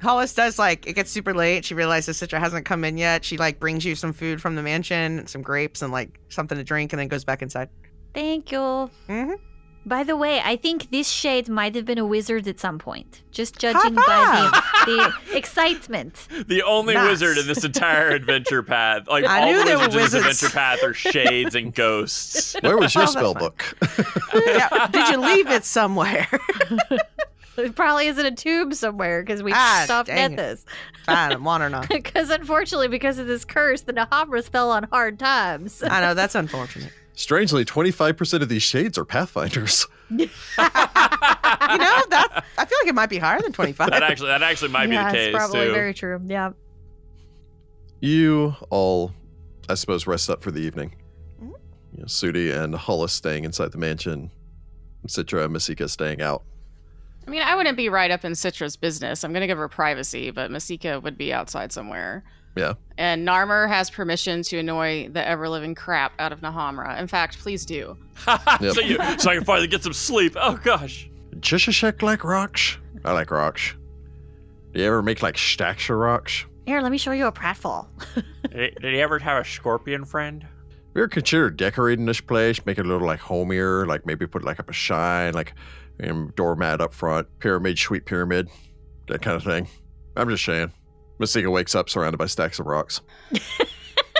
[0.00, 1.64] Hollis does like it gets super late.
[1.64, 3.24] She realizes Citra hasn't come in yet.
[3.24, 6.64] She like brings you some food from the mansion, some grapes and like something to
[6.64, 7.68] drink, and then goes back inside.
[8.14, 8.90] Thank you.
[9.08, 9.32] hmm
[9.86, 13.22] By the way, I think this shade might have been a wizard at some point.
[13.30, 14.50] Just judging by
[14.84, 16.28] the, the excitement.
[16.46, 17.08] The only Nice.
[17.08, 19.08] wizard in this entire adventure path.
[19.08, 21.74] Like I all knew the there were wizards in this adventure path are shades and
[21.74, 22.54] ghosts.
[22.60, 23.64] Where was your Oh, spell book?
[24.34, 24.88] yeah.
[24.88, 26.28] Did you leave it somewhere?
[27.56, 30.36] It probably is in a tube somewhere because we Ah, stopped at it.
[30.36, 30.64] this.
[31.06, 31.86] Fine, I'm wandering on.
[31.88, 35.82] Because unfortunately, because of this curse, the Nahamras fell on hard times.
[35.82, 36.92] I know that's unfortunate.
[37.18, 39.86] Strangely, 25% of these shades are pathfinders.
[41.70, 43.90] You know that I feel like it might be higher than twenty five.
[43.90, 45.72] that actually that actually might yeah, be the it's case probably too.
[45.74, 46.18] very true.
[46.24, 46.52] Yeah.
[48.00, 49.12] You all
[49.68, 50.94] I suppose, rest up for the evening.
[51.42, 51.52] Mhm.
[51.92, 54.30] You know, Sudi and Hollis staying inside the mansion.
[55.06, 56.42] Citra and Masika staying out.
[57.26, 59.22] I mean, I wouldn't be right up in Citra's business.
[59.24, 62.24] I'm going to give her privacy, but Masika would be outside somewhere.
[62.56, 62.74] Yeah.
[62.96, 66.98] And Narmer has permission to annoy the ever living crap out of Nahamra.
[66.98, 67.96] In fact, please do.
[68.60, 68.74] Yep.
[68.74, 70.34] so, you, so I can finally get some sleep.
[70.36, 71.08] Oh gosh.
[71.36, 72.78] Chisisek like rocks?
[73.04, 73.74] I like rocks.
[74.72, 76.44] Do you ever make like stacks of rocks?
[76.66, 77.86] Here, let me show you a pratfall.
[78.50, 80.42] Did, did he ever have a scorpion friend?
[80.42, 80.50] Have
[80.94, 84.44] you ever considered decorating this place, make it a little like homier, like maybe put
[84.44, 85.54] like up a shine, like
[86.00, 88.48] a doormat up front, pyramid, sweet pyramid,
[89.06, 89.68] that kind of thing?
[90.16, 90.72] I'm just saying.
[91.18, 93.00] Masika wakes up surrounded by stacks of rocks.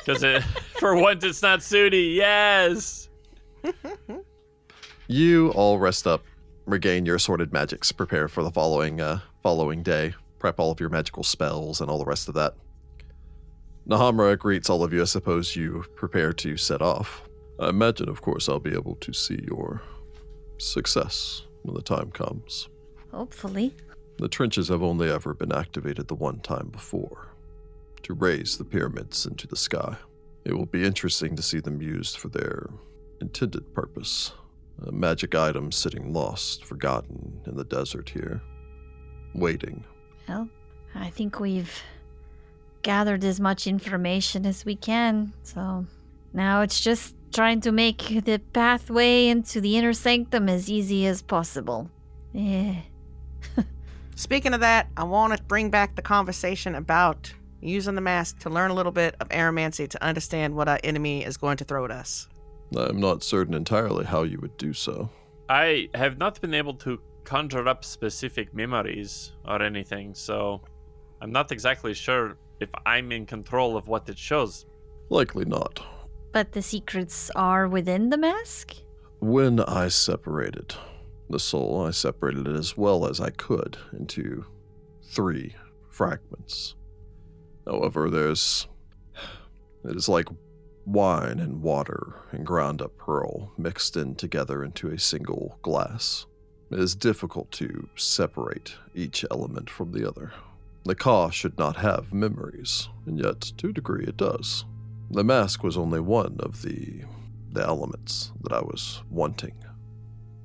[0.04, 0.42] Because it,
[0.80, 2.14] for once it's not Sudi.
[2.14, 3.10] Yes.
[5.10, 6.22] You all rest up,
[6.66, 10.90] regain your assorted magics, prepare for the following uh, following day, prep all of your
[10.90, 12.54] magical spells and all the rest of that.
[13.88, 15.00] Nahamra greets all of you.
[15.00, 17.26] I suppose you prepare to set off.
[17.58, 19.80] I imagine, of course, I'll be able to see your
[20.58, 22.68] success when the time comes.
[23.10, 23.74] Hopefully.
[24.18, 27.28] The trenches have only ever been activated the one time before
[28.02, 29.96] to raise the pyramids into the sky.
[30.44, 32.68] It will be interesting to see them used for their
[33.20, 34.32] intended purpose.
[34.86, 38.40] A magic item sitting lost, forgotten in the desert here,
[39.34, 39.84] waiting.
[40.28, 40.48] Well,
[40.94, 41.82] I think we've
[42.82, 45.86] gathered as much information as we can, so
[46.32, 51.22] now it's just trying to make the pathway into the inner sanctum as easy as
[51.22, 51.90] possible.
[52.34, 52.76] Eh.
[54.18, 58.50] Speaking of that, I want to bring back the conversation about using the mask to
[58.50, 61.84] learn a little bit of aeromancy to understand what our enemy is going to throw
[61.84, 62.28] at us.
[62.76, 65.08] I'm not certain entirely how you would do so.
[65.48, 70.62] I have not been able to conjure up specific memories or anything, so
[71.22, 74.66] I'm not exactly sure if I'm in control of what it shows.
[75.10, 75.80] Likely not.
[76.32, 78.74] But the secrets are within the mask?
[79.20, 80.74] When I separated
[81.28, 84.46] the soul, I separated it as well as I could into
[85.02, 85.54] three
[85.90, 86.74] fragments.
[87.66, 88.66] However, there's.
[89.84, 90.28] It is like
[90.84, 96.26] wine and water and ground up pearl mixed in together into a single glass.
[96.70, 100.32] It is difficult to separate each element from the other.
[100.84, 104.64] The Ka should not have memories, and yet, to a degree, it does.
[105.10, 107.02] The mask was only one of the
[107.50, 109.54] the elements that I was wanting.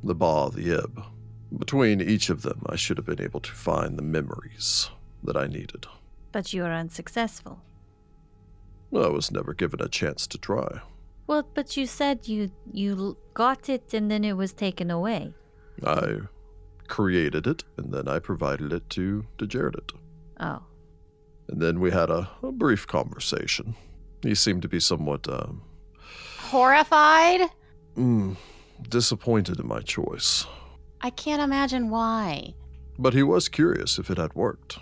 [0.03, 1.03] The Ba, the Ib.
[1.57, 4.89] Between each of them, I should have been able to find the memories
[5.23, 5.85] that I needed.
[6.31, 7.61] But you were unsuccessful.
[8.93, 10.81] I was never given a chance to try.
[11.25, 15.33] Well, but you said you you got it and then it was taken away.
[15.85, 16.17] I
[16.87, 19.93] created it, and then I provided it to, to Jared.
[20.39, 20.61] Oh.
[21.47, 23.75] And then we had a, a brief conversation.
[24.21, 25.63] He seemed to be somewhat um,
[26.39, 27.49] Horrified?
[27.97, 28.35] mm,
[28.89, 30.45] disappointed in my choice.
[31.01, 32.55] I can't imagine why.
[32.97, 34.79] But he was curious if it had worked.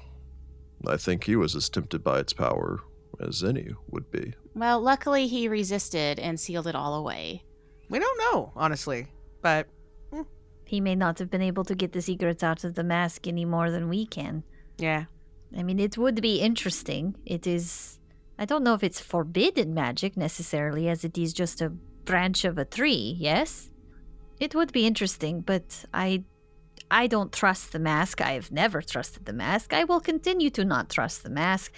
[0.86, 2.80] I think he was as tempted by its power
[3.20, 4.34] as any would be.
[4.56, 7.44] Well, luckily he resisted and sealed it all away.
[7.90, 9.08] We don't know, honestly,
[9.42, 9.68] but
[10.12, 10.22] hmm.
[10.66, 13.46] He may not have been able to get the secrets out of the mask any
[13.46, 14.44] more than we can.
[14.78, 15.06] yeah.
[15.58, 17.16] I mean, it would be interesting.
[17.26, 18.00] It is.
[18.40, 21.70] I don't know if it's forbidden magic necessarily, as it is just a
[22.06, 23.70] branch of a tree, yes?
[24.42, 26.24] It would be interesting, but I.
[26.90, 28.20] I don't trust the mask.
[28.20, 29.72] I have never trusted the mask.
[29.72, 31.72] I will continue to not trust the mask.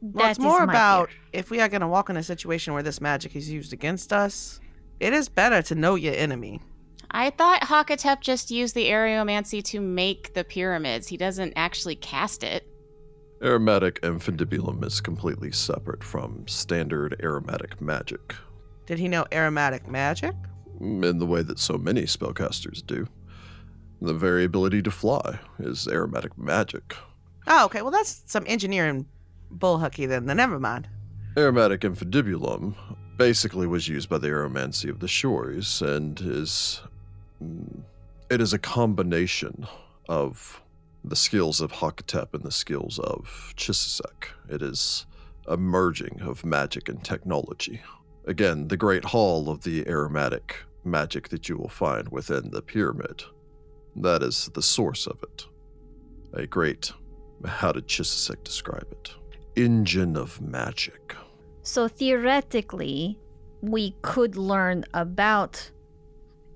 [0.00, 1.18] Well, it's That is more about fear.
[1.34, 4.10] if we are going to walk in a situation where this magic is used against
[4.10, 4.60] us,
[5.00, 6.62] it is better to know your enemy.
[7.10, 11.08] I thought Hakotep just used the aeromancy to make the pyramids.
[11.08, 12.66] He doesn't actually cast it.
[13.42, 18.34] Aeromantic infundibulum is completely separate from standard aeromantic magic,
[18.86, 20.34] Did he know aeromantic magic?
[20.80, 23.06] In the way that so many spellcasters do.
[24.00, 26.96] The very ability to fly is aeromantic magic.
[27.46, 27.82] Oh, okay.
[27.82, 29.06] Well, that's some engineering
[29.56, 30.26] bullhucky then.
[30.26, 30.88] Then never mind.
[31.36, 32.74] Aeromantic infundibulum
[33.16, 36.80] basically was used by the aeromancy of the shores and is
[37.42, 37.82] mm,
[38.30, 39.66] it is a combination
[40.08, 40.62] of
[41.04, 44.28] the skills of Hakotep and the skills of Chisisek.
[44.48, 45.06] It is
[45.46, 47.82] a merging of magic and technology.
[48.26, 50.52] Again, the great hall of the aeromantic
[50.84, 53.22] magic that you will find within the pyramid.
[53.96, 55.46] That is the source of it.
[56.32, 56.92] A great,
[57.44, 59.14] how did Chisisek describe it?
[59.56, 61.14] Engine of magic.
[61.62, 63.18] So theoretically,
[63.60, 65.70] we could learn about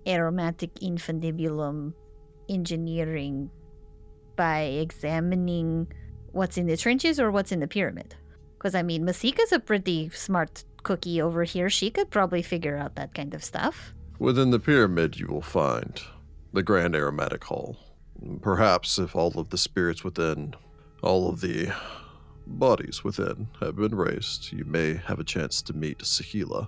[0.07, 1.93] aeromantic infundibulum
[2.49, 3.51] engineering
[4.37, 5.87] by examining
[6.33, 8.15] what's in the trenches or what's in the pyramid.
[8.57, 11.69] Because I mean, Masika's a pretty smart cookie over here.
[11.71, 13.93] She could probably figure out that kind of stuff.
[14.19, 16.01] Within the pyramid, you will find
[16.53, 17.77] the Grand Aeromantic Hall.
[18.43, 20.55] Perhaps if all of the spirits within,
[21.03, 21.71] all of the
[22.47, 26.67] bodies within have been raised, you may have a chance to meet Sahila.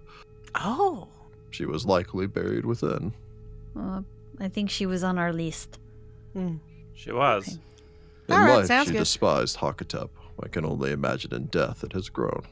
[0.54, 1.08] Oh.
[1.50, 3.12] She was likely buried within.
[3.76, 4.02] Uh,
[4.38, 5.78] I think she was on our list.
[6.94, 7.58] She was.
[8.28, 9.00] In All right, life, sounds she good.
[9.00, 10.10] despised Hakotep.
[10.42, 12.42] I can only imagine in death it has grown.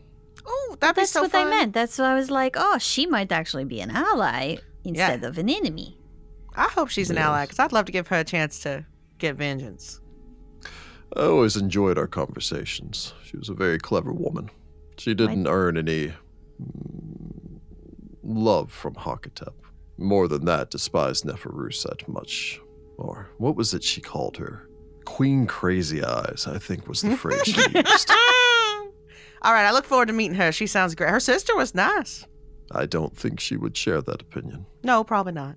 [0.51, 1.47] Oh, that'd be That's so what fun.
[1.47, 1.75] I meant.
[1.75, 5.49] That's why I was like, oh, she might actually be an ally instead of an
[5.51, 5.99] enemy.
[6.57, 8.85] I hope she's an ally because I'd love to give her a chance to
[9.19, 10.01] get vengeance.
[11.17, 13.15] I always enjoyed our conversations.
[13.25, 14.51] She was a very clever woman.
[14.97, 16.13] She didn't earn any
[16.61, 17.61] mm,
[18.23, 19.55] love from Hakotep.
[19.97, 22.61] More than that, despised Neferuset much.
[22.97, 24.69] Or what was it she called her?
[25.05, 28.13] Queen Crazy Eyes, I think was the phrase she used.
[29.43, 30.53] All right, I look forward to meeting her.
[30.53, 31.11] She sounds great.
[31.11, 32.27] Her sister was nice.
[32.73, 34.67] I don't think she would share that opinion.
[34.83, 35.57] No, probably not.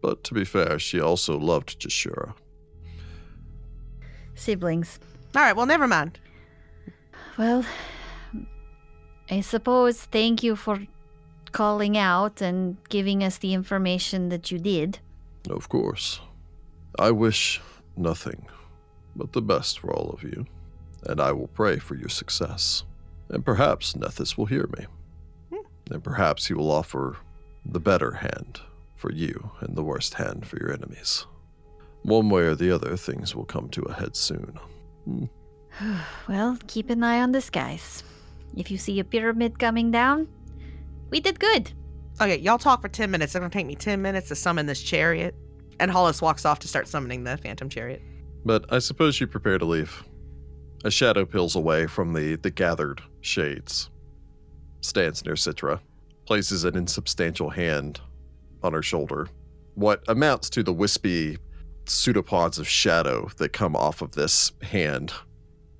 [0.00, 2.34] But to be fair, she also loved Jashura.
[4.34, 4.98] Siblings.
[5.34, 6.18] All right, well, never mind.
[7.36, 7.64] Well,
[9.30, 10.86] I suppose thank you for
[11.52, 14.98] calling out and giving us the information that you did.
[15.50, 16.20] Of course.
[16.98, 17.60] I wish
[17.96, 18.46] nothing
[19.16, 20.46] but the best for all of you,
[21.06, 22.84] and I will pray for your success.
[23.28, 24.86] And perhaps Nethys will hear me.
[25.50, 25.92] Hmm.
[25.92, 27.16] And perhaps he will offer
[27.64, 28.60] the better hand
[28.94, 31.26] for you and the worst hand for your enemies.
[32.02, 34.58] One way or the other, things will come to a head soon.
[35.04, 35.24] Hmm.
[36.28, 38.04] Well, keep an eye on the skies.
[38.56, 40.28] If you see a pyramid coming down,
[41.10, 41.72] we did good.
[42.20, 43.34] Okay, y'all talk for 10 minutes.
[43.34, 45.34] It's going to take me 10 minutes to summon this chariot.
[45.80, 48.00] And Hollis walks off to start summoning the phantom chariot.
[48.44, 50.04] But I suppose you prepare to leave.
[50.84, 53.90] A shadow peels away from the, the gathered shades,
[54.82, 55.80] stands near Citra,
[56.26, 58.00] places an insubstantial hand
[58.62, 59.28] on her shoulder.
[59.74, 61.38] What amounts to the wispy
[61.86, 65.12] pseudopods of shadow that come off of this hand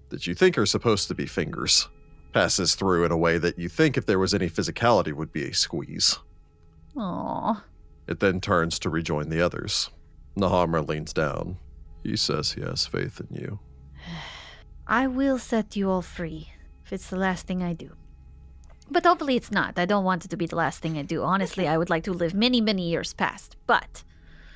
[0.09, 1.89] that you think are supposed to be fingers
[2.33, 5.45] passes through in a way that you think if there was any physicality would be
[5.45, 6.19] a squeeze.
[6.97, 7.63] Aww.
[8.09, 9.91] It then turns to rejoin the others.
[10.37, 11.59] Nahamra leans down.
[12.03, 13.61] He says he has faith in you.
[14.87, 16.51] I will set you all free
[16.85, 17.91] if it's the last thing I do.
[18.91, 19.79] But hopefully it's not.
[19.79, 21.23] I don't want it to be the last thing I do.
[21.23, 24.05] Honestly, I would like to live many, many years past, but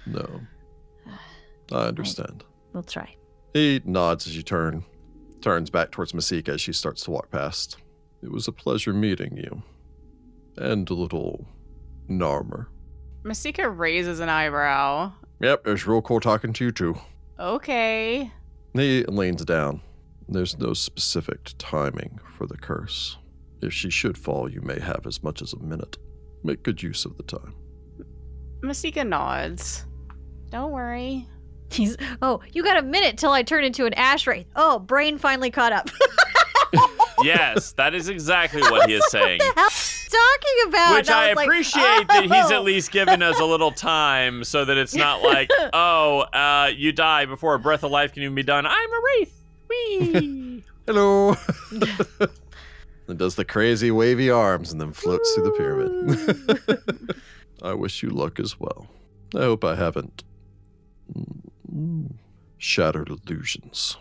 [0.07, 0.41] No.
[1.73, 2.45] I understand.
[2.73, 3.15] we'll try.
[3.55, 4.85] He nods as you turn,
[5.41, 7.79] turns back towards Masika as she starts to walk past.
[8.23, 9.63] It was a pleasure meeting you.
[10.57, 11.47] And a little
[12.11, 12.67] Narmer.
[13.23, 15.13] Masika raises an eyebrow.
[15.41, 16.99] Yep, it was real cool talking to you too.
[17.39, 18.31] Okay.
[18.75, 19.81] He leans down.
[20.29, 23.17] There's no specific timing for the curse.
[23.63, 25.97] If she should fall, you may have as much as a minute.
[26.45, 27.55] Make good use of the time.
[28.63, 29.87] Masika nods.
[30.51, 31.27] Don't worry.
[31.71, 34.47] He's oh, you got a minute till I turn into an ash wraith.
[34.57, 35.91] Oh, brain finally caught up.
[37.23, 39.41] yes, that is exactly what he is saying.
[39.43, 39.71] what the hell
[40.09, 40.95] talking about?
[40.97, 43.73] Which And I was like, appreciate that he's "Oh." at least given us a little
[43.73, 48.13] time so that it's not like, oh, uh, you die before a breath of life
[48.13, 48.67] can even be done.
[48.67, 49.38] I'm a wraith.
[49.69, 50.65] Whee!
[50.87, 51.37] Hello.
[53.09, 57.21] and does the crazy wavy arms and then floats through the pyramid.
[57.63, 58.89] I wish you luck as well.
[59.35, 60.25] I hope I haven't
[61.15, 62.13] mm,
[62.57, 63.97] shattered illusions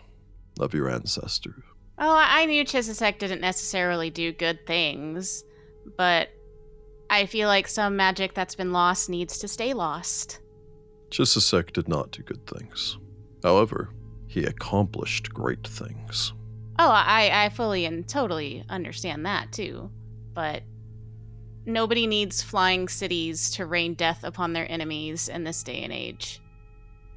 [0.60, 1.62] of your ancestors.
[1.98, 5.42] Oh, I I knew Chisisek didn't necessarily do good things,
[5.96, 6.28] but
[7.10, 10.40] I feel like some magic that's been lost needs to stay lost.
[11.10, 12.98] Chisisek did not do good things.
[13.42, 13.90] However,
[14.28, 16.32] he accomplished great things.
[16.78, 19.90] Oh, I, I fully and totally understand that too.
[20.34, 20.62] But
[21.66, 26.40] nobody needs flying cities to rain death upon their enemies in this day and age.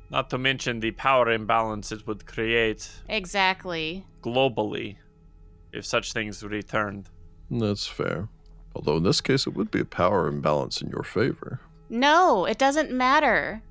[0.09, 4.05] Not to mention the power imbalance it would create Exactly.
[4.21, 4.95] globally
[5.71, 7.09] if such things returned.
[7.49, 8.27] That's fair.
[8.75, 11.59] Although in this case, it would be a power imbalance in your favor.
[11.89, 13.61] No, it doesn't matter.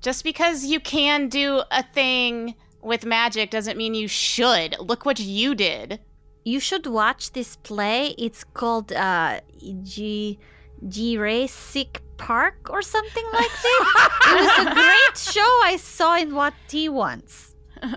[0.00, 4.76] Just because you can do a thing with magic doesn't mean you should.
[4.78, 6.00] Look what you did.
[6.44, 8.14] You should watch this play.
[8.18, 9.40] It's called uh
[9.82, 10.38] G
[10.88, 14.10] Jurassic Park or something like that.
[14.26, 17.54] it was a great show I saw in What T once.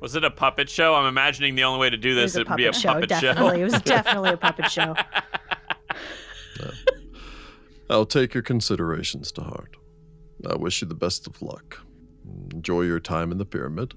[0.00, 0.94] Was it a puppet show?
[0.94, 2.92] I'm imagining the only way to do this was it would be a puppet show,
[2.94, 3.56] puppet definitely.
[3.56, 3.60] show.
[3.60, 4.94] It was definitely a puppet show.
[7.90, 9.76] I'll take your considerations to heart.
[10.48, 11.80] I wish you the best of luck.
[12.52, 13.94] Enjoy your time in the pyramid.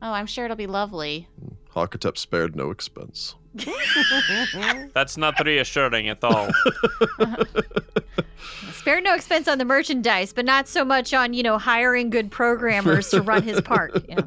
[0.00, 1.28] Oh, I'm sure it'll be lovely.
[1.74, 3.34] Hakotep spared no expense.
[4.94, 6.48] That's not reassuring at all.
[8.72, 12.30] Spared no expense on the merchandise, but not so much on, you know, hiring good
[12.30, 14.04] programmers to run his park.
[14.08, 14.20] Yeah.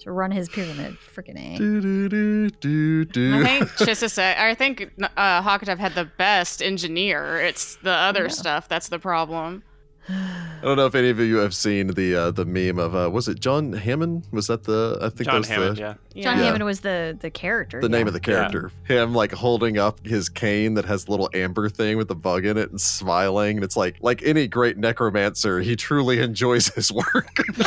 [0.00, 0.98] To run his pyramid.
[1.14, 1.56] Freaking A.
[1.56, 3.34] Do, do, do, do, do.
[3.36, 7.40] I think Chisisa, I think uh, Hakotep had the best engineer.
[7.40, 9.62] It's the other stuff that's the problem.
[10.08, 13.08] I don't know if any of you have seen the uh, the meme of uh,
[13.08, 14.26] was it John Hammond?
[14.32, 15.94] Was that the I think that John was Hammond, the, yeah.
[16.22, 16.44] John Yeah.
[16.44, 17.80] Hammond was the the character.
[17.80, 17.96] the yeah.
[17.98, 18.72] name of the character.
[18.84, 22.44] Him like holding up his cane that has the little amber thing with the bug
[22.44, 23.58] in it and smiling.
[23.58, 27.36] And it's like like any great necromancer, he truly enjoys his work.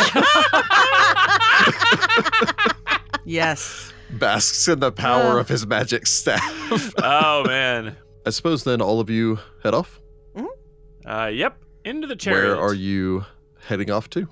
[3.26, 3.94] yes.
[4.12, 5.38] Basks in the power Ugh.
[5.40, 6.42] of his magic staff.
[7.02, 7.96] Oh man.
[8.26, 10.00] I suppose then all of you head off.
[11.06, 11.58] Uh, yep.
[11.86, 12.58] Into the chariot.
[12.58, 13.26] Where are you
[13.68, 14.28] heading off to?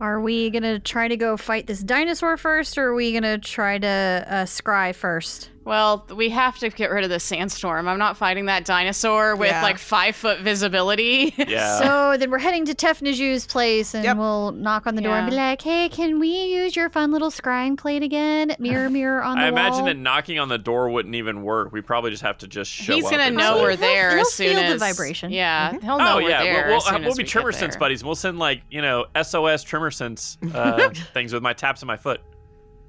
[0.00, 3.78] Are we gonna try to go fight this dinosaur first, or are we gonna try
[3.78, 5.50] to uh, scry first?
[5.64, 7.88] Well, we have to get rid of the sandstorm.
[7.88, 9.62] I'm not fighting that dinosaur with Yeah.
[9.62, 11.34] like five foot visibility.
[11.54, 11.78] Yeah.
[11.78, 14.16] So then we're heading to Tefnaju's place, and Yep.
[14.16, 17.30] we'll knock on the door and be like, "Hey, can we use your fun little
[17.30, 18.54] scrying plate again?
[18.58, 21.72] Mirror, mirror on the I imagine wall." that knocking on the door wouldn't even work.
[21.72, 23.10] We probably just have to just show He's up.
[23.12, 25.30] He's gonna know say- we're He'll- there he'll as soon feel the vibration.
[25.32, 25.82] Yeah, Mhm.
[25.82, 26.66] he'll know Oh we're yeah, there.
[26.68, 27.80] we'll, we'll, we'll as be we trimmer get sense there.
[27.80, 28.02] buddies.
[28.04, 32.20] We'll send like you know SOS tremorsense uh, things with my taps of my foot.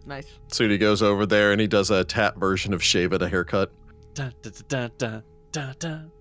[0.06, 0.40] Nice.
[0.50, 3.72] Sudi goes over there and he does a tap version of shave it a haircut.
[4.14, 4.34] Dun,
[4.68, 5.24] dun,
[5.80, 6.12] dun.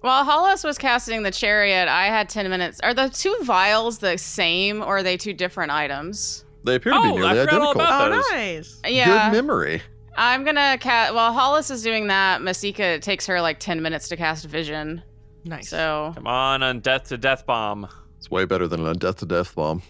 [0.00, 2.80] While Hollis was casting the chariot, I had ten minutes.
[2.80, 6.44] Are the two vials the same, or are they two different items?
[6.64, 7.80] They appear to be Oh, I nearly forgot all identical.
[7.82, 8.80] about Oh, nice.
[8.84, 9.82] Yeah, Good memory.
[10.16, 11.14] I'm gonna cast.
[11.14, 15.02] While Hollis is doing that, Masika it takes her like ten minutes to cast vision.
[15.44, 15.68] Nice.
[15.68, 17.88] So Come on, on death to death bomb.
[18.18, 19.82] It's way better than a death to death bomb.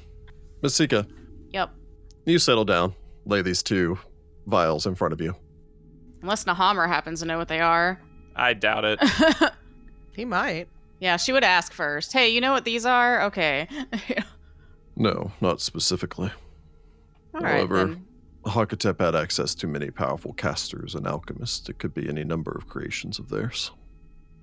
[0.62, 1.06] Masika,
[1.50, 1.70] yep.
[2.24, 2.94] you settle down.
[3.24, 3.98] Lay these two
[4.46, 5.34] vials in front of you.
[6.22, 8.00] Unless Nahamra happens to know what they are.
[8.36, 9.00] I doubt it.
[10.16, 10.68] he might.
[11.00, 12.12] yeah, she would ask first.
[12.12, 13.22] Hey, you know what these are?
[13.22, 13.68] Okay.
[14.94, 16.30] No, not specifically.
[17.34, 17.56] All right.
[17.56, 18.06] However, then.
[18.44, 21.68] Hakotep had access to many powerful casters and alchemists.
[21.68, 23.70] It could be any number of creations of theirs.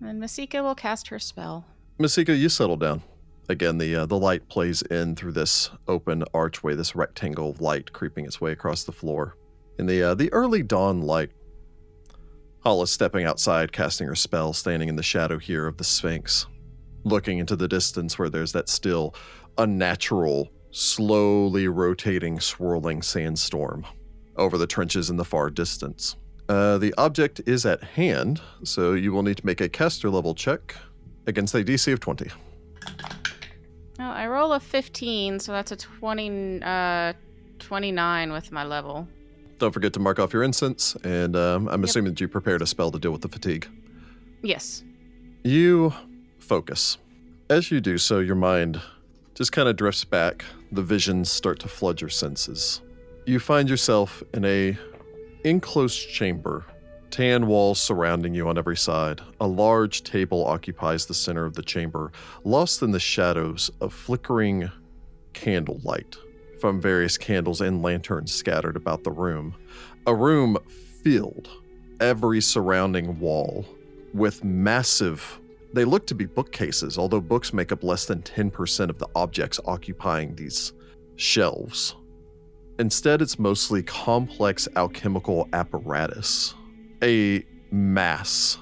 [0.01, 1.65] And Masika will cast her spell.
[1.99, 3.03] Masika, you settle down.
[3.49, 7.91] Again, the uh, the light plays in through this open archway, this rectangle of light
[7.91, 9.35] creeping its way across the floor.
[9.79, 11.31] In the uh, the early dawn light,
[12.59, 16.45] Hollis stepping outside, casting her spell, standing in the shadow here of the Sphinx,
[17.03, 19.15] looking into the distance where there's that still
[19.57, 23.83] unnatural, slowly rotating, swirling sandstorm
[24.35, 26.15] over the trenches in the far distance.
[26.47, 30.35] Uh, the object is at hand, so you will need to make a caster level
[30.35, 30.75] check
[31.25, 32.29] against a DC of 20.
[33.99, 37.11] Well, I roll a 15, so that's a 20, uh,
[37.59, 39.05] 29 with my level.
[39.57, 42.65] Don't forget to mark off your incense, and um, I'm assuming that you prepared a
[42.65, 43.67] spell to deal with the fatigue.
[44.41, 44.85] Yes.
[45.43, 45.93] You
[46.37, 46.97] focus.
[47.49, 48.81] As you do so, your mind
[49.35, 50.45] just kind of drifts back.
[50.71, 52.81] The visions start to flood your senses.
[53.25, 54.77] You find yourself in a
[55.43, 56.65] enclosed chamber.
[57.11, 59.21] Tan walls surrounding you on every side.
[59.39, 62.11] A large table occupies the center of the chamber,
[62.43, 64.71] lost in the shadows of flickering
[65.33, 66.17] candlelight
[66.59, 69.55] from various candles and lanterns scattered about the room.
[70.05, 70.57] A room
[71.03, 71.49] filled
[71.99, 73.65] every surrounding wall
[74.13, 75.39] with massive
[75.71, 79.59] they look to be bookcases, although books make up less than 10% of the objects
[79.65, 80.73] occupying these
[81.15, 81.95] shelves.
[82.79, 86.55] Instead, it's mostly complex alchemical apparatus.
[87.01, 88.57] A mass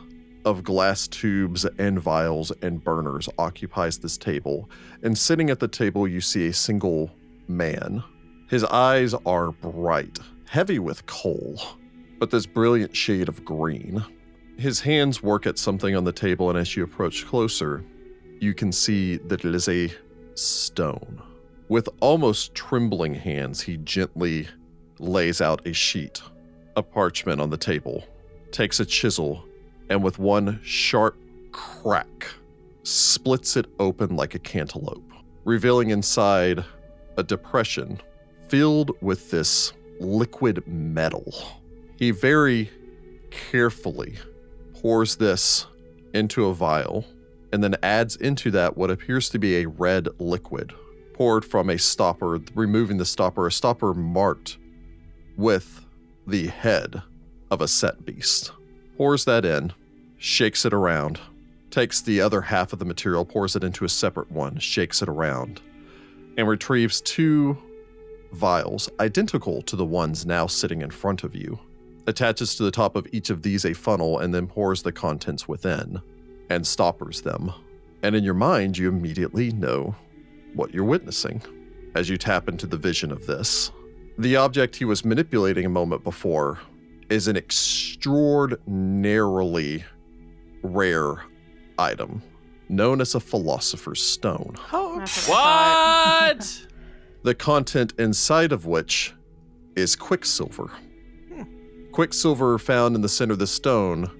[0.45, 4.69] of glass tubes and vials and burners occupies this table,
[5.01, 7.09] and sitting at the table, you see a single
[7.47, 8.03] man.
[8.47, 11.59] His eyes are bright, heavy with coal,
[12.19, 14.05] but this brilliant shade of green.
[14.57, 17.83] His hands work at something on the table, and as you approach closer,
[18.39, 19.91] you can see that it is a
[20.35, 21.23] stone.
[21.69, 24.47] With almost trembling hands, he gently
[24.99, 26.21] lays out a sheet,
[26.75, 28.03] a parchment on the table,
[28.51, 29.43] takes a chisel,
[29.89, 31.15] and with one sharp
[31.51, 32.27] crack,
[32.83, 35.11] splits it open like a cantaloupe,
[35.45, 36.63] revealing inside
[37.17, 37.99] a depression
[38.47, 41.33] filled with this liquid metal.
[41.97, 42.69] He very
[43.31, 44.15] carefully
[44.81, 45.65] pours this
[46.13, 47.05] into a vial
[47.51, 50.73] and then adds into that what appears to be a red liquid
[51.13, 54.57] poured from a stopper, removing the stopper, a stopper marked
[55.35, 55.85] with
[56.27, 57.01] the head
[57.51, 58.51] of a set beast.
[58.97, 59.73] Pours that in,
[60.17, 61.19] shakes it around,
[61.69, 65.09] takes the other half of the material, pours it into a separate one, shakes it
[65.09, 65.61] around,
[66.37, 67.57] and retrieves two
[68.31, 71.59] vials, identical to the ones now sitting in front of you.
[72.07, 75.47] Attaches to the top of each of these a funnel and then pours the contents
[75.47, 76.01] within
[76.49, 77.51] and stoppers them.
[78.01, 79.95] And in your mind, you immediately know
[80.53, 81.41] what you're witnessing
[81.95, 83.71] as you tap into the vision of this.
[84.17, 86.59] The object he was manipulating a moment before
[87.09, 89.83] is an extraordinarily
[90.63, 91.23] rare
[91.77, 92.23] item
[92.69, 94.55] known as a philosopher's stone.
[94.73, 96.67] Oh, what What?
[97.23, 99.13] the content inside of which
[99.75, 100.69] is quicksilver.
[101.91, 104.11] Quicksilver found in the center of the stone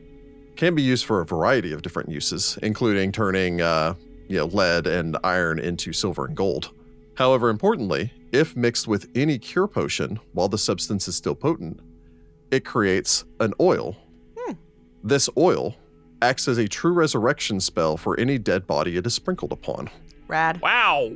[0.55, 3.93] can be used for a variety of different uses, including turning uh,
[4.27, 6.71] you know, lead and iron into silver and gold.
[7.15, 11.79] However, importantly, if mixed with any cure potion while the substance is still potent,
[12.51, 13.95] it creates an oil.
[14.37, 14.53] Hmm.
[15.03, 15.75] This oil
[16.21, 19.89] acts as a true resurrection spell for any dead body it is sprinkled upon.
[20.27, 20.61] Rad.
[20.61, 21.11] Wow.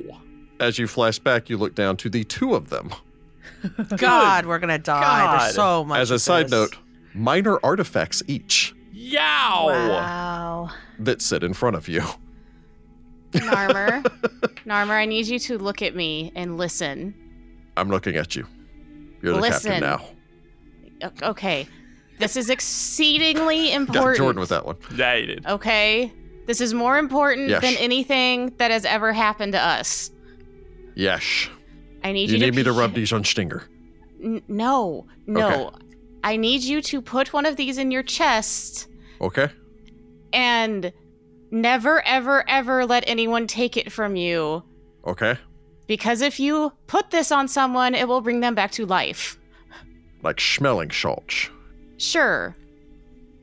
[0.60, 2.90] As you flash back, you look down to the two of them.
[3.96, 5.00] God, we're gonna die.
[5.00, 5.40] God.
[5.40, 5.98] There's so much.
[5.98, 6.52] As a side this.
[6.52, 6.76] note,
[7.14, 9.66] minor artifacts each Yow.
[9.66, 10.70] Wow.
[11.00, 12.02] that sit in front of you.
[13.32, 14.02] Narmer,
[14.66, 17.14] Narmer, I need you to look at me and listen.
[17.76, 18.46] I'm looking at you.
[19.22, 19.80] You're the Listen.
[19.80, 20.04] captain now.
[21.02, 21.66] O- Okay,
[22.18, 23.94] this is exceedingly important.
[23.94, 24.16] Got important.
[24.18, 24.76] Jordan with that one.
[24.94, 25.46] Yeah, you did.
[25.46, 26.12] Okay,
[26.46, 27.62] this is more important Yes.
[27.62, 30.10] than anything that has ever happened to us.
[30.94, 31.48] Yes.
[32.04, 33.62] I need You you, need me to rub these on Stinger.
[34.22, 35.72] N- no, no.
[36.24, 38.88] I need you to put one of these in your chest
[39.20, 39.48] Okay?
[40.32, 40.92] and
[41.50, 44.62] never, ever, ever let anyone take it from you.
[45.06, 45.36] Okay?
[45.86, 49.38] Because if you put this on someone, it will bring them back to life.
[50.22, 51.48] Like smelling salts.
[51.98, 52.56] Sure.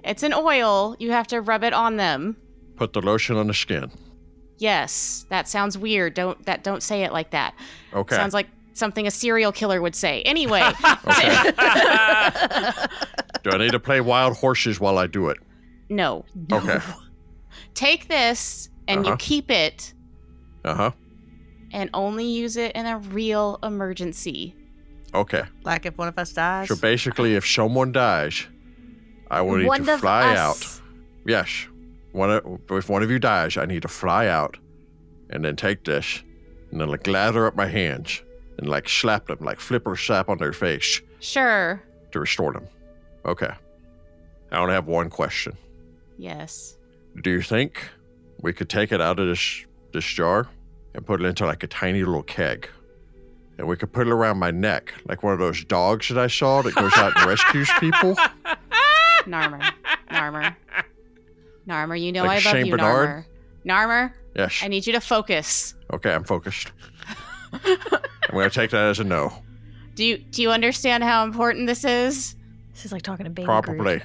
[0.03, 0.95] It's an oil.
[0.99, 2.38] You have to rub it on them.
[2.77, 3.91] Put the lotion on the skin.
[4.57, 6.14] Yes, that sounds weird.
[6.14, 7.53] Don't that don't say it like that.
[7.93, 8.15] Okay.
[8.15, 10.22] Sounds like something a serial killer would say.
[10.23, 10.60] Anyway.
[13.43, 15.38] Do I need to play wild horses while I do it?
[15.89, 16.23] no.
[16.51, 16.80] Okay.
[17.73, 19.18] Take this and you Uh-huh.
[19.19, 19.93] keep it
[20.65, 20.91] Uh huh.
[21.72, 24.56] and only use it in a real emergency.
[25.14, 25.44] Okay.
[25.64, 26.68] Like if one of us dies.
[26.68, 28.45] So basically, if someone dies,
[29.31, 30.38] I will need One to of fly us.
[30.38, 30.81] out.
[31.26, 31.68] Yes.
[32.11, 34.57] One of, if one of you dies, I need to fly out
[35.30, 36.23] and then take this
[36.72, 38.22] and then like lather up my hands
[38.57, 41.81] and like slap them, like flipper slap on their face Sure.
[42.11, 42.68] to restore them.
[43.26, 43.52] Okay.
[44.52, 45.56] I only have one question.
[46.18, 46.77] Yes.
[47.22, 47.84] Do you think
[48.41, 50.48] we could take it out of this this jar
[50.94, 52.68] and put it into like a tiny little keg?
[53.60, 56.27] And we could put it around my neck, like one of those dogs that I
[56.27, 58.15] saw that goes out and rescues people.
[59.26, 59.61] Narmer.
[60.10, 60.56] Narmer.
[61.68, 63.26] Narmer, you know Like I love Shane you, Bernard?
[63.65, 63.88] Narmer.
[63.88, 64.61] Narmer, Yes.
[64.64, 65.76] I need you to focus.
[65.91, 66.72] Okay, I'm focused.
[67.53, 67.77] I'm
[68.31, 69.34] gonna take that as a no.
[69.95, 72.38] Do you do you understand how important this is?
[72.73, 73.64] This is like talking to baby Groot.
[73.65, 74.02] Probably.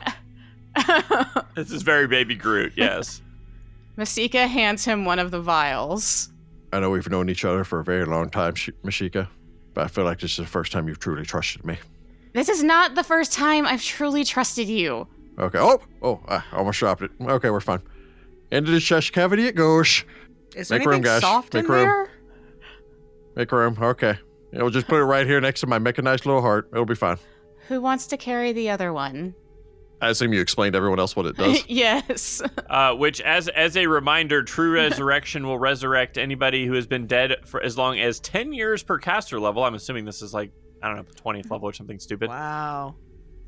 [1.55, 2.73] This is very baby Groot.
[2.75, 3.23] Yes.
[3.97, 6.31] Masika hands him one of the vials.
[6.73, 9.29] I know we've known each other for a very long time, Sh- Mashika,
[9.75, 11.79] but I feel like this is the first time you've truly trusted me.
[12.33, 15.07] This is not the first time I've truly trusted you.
[15.39, 15.59] Okay.
[15.59, 17.11] Oh, oh, I almost dropped it.
[17.21, 17.83] Okay, we're fine.
[18.51, 20.05] Into the chest cavity it goes.
[20.55, 21.21] Is there Make room, anything guys.
[21.23, 21.81] soft Make in room.
[21.89, 22.11] there?
[23.37, 23.77] Make room.
[23.81, 24.17] Okay.
[24.53, 26.69] Yeah, we'll just put it right here next to my mechanized little heart.
[26.73, 27.19] It'll be fine.
[27.69, 29.35] Who wants to carry the other one?
[30.01, 31.65] I assume you explained to everyone else what it does.
[31.69, 32.43] yes.
[32.69, 37.37] Uh, which, as as a reminder, true resurrection will resurrect anybody who has been dead
[37.45, 39.65] for as long as ten years per caster level.
[39.65, 40.51] I'm assuming this is like
[40.83, 42.29] I don't know, twentieth level or something stupid.
[42.29, 42.97] Wow.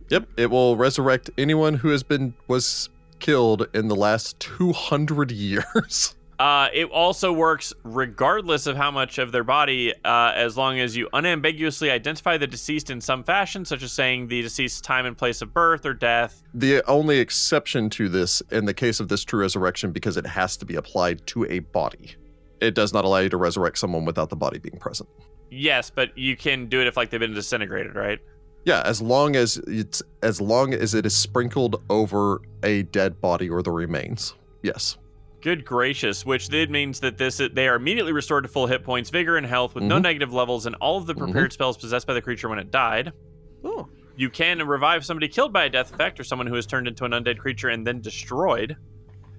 [0.08, 0.28] yep.
[0.36, 6.14] It will resurrect anyone who has been was killed in the last 200 years.
[6.38, 10.94] Uh, it also works regardless of how much of their body, uh, as long as
[10.94, 15.16] you unambiguously identify the deceased in some fashion, such as saying the deceased's time and
[15.16, 16.42] place of birth or death.
[16.52, 20.56] the only exception to this in the case of this true resurrection because it has
[20.56, 22.14] to be applied to a body.
[22.60, 25.08] It does not allow you to resurrect someone without the body being present.
[25.50, 28.18] Yes, but you can do it if like they've been disintegrated, right?
[28.64, 33.48] Yeah, as long as it's as long as it is sprinkled over a dead body
[33.48, 34.34] or the remains.
[34.62, 34.98] Yes.
[35.42, 39.10] Good gracious, which then means that this they are immediately restored to full hit points,
[39.10, 40.02] vigor, and health with no Mhm.
[40.02, 43.12] negative levels, and all of the prepared spells possessed by the creature when it died.
[43.64, 43.86] Ooh.
[44.16, 47.04] You can revive somebody killed by a death effect or someone who is turned into
[47.04, 48.70] an undead creature and then destroyed.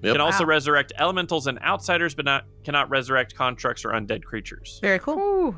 [0.01, 0.13] You Yep.
[0.13, 0.49] can also Wow.
[0.49, 4.79] resurrect elementals and outsiders, but not cannot resurrect constructs or undead creatures.
[4.81, 5.57] Very cool.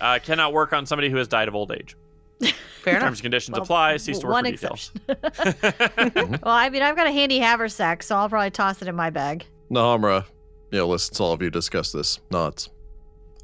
[0.00, 1.96] Uh, cannot work on somebody who has died of old age.
[2.82, 3.06] Fair enough.
[3.08, 3.96] Terms and conditions Well, apply.
[3.96, 4.92] Cease to work one for details.
[5.08, 6.38] exception.
[6.42, 9.08] well, I mean, I've got a handy haversack, so I'll probably toss it in my
[9.10, 9.46] bag.
[9.70, 10.24] Nahamra,
[10.70, 12.20] you know, listen to all of you discuss this.
[12.30, 12.70] Nods.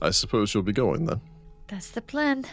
[0.01, 1.21] I suppose you'll be going then.
[1.69, 2.45] That's the plan.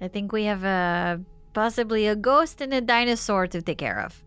[0.00, 1.20] I think we have a
[1.54, 4.22] possibly a ghost and a dinosaur to take care of.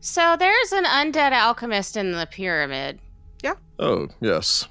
[0.00, 2.98] So there's an undead alchemist in the pyramid.
[3.42, 3.54] Yeah.
[3.78, 4.68] Oh, yes.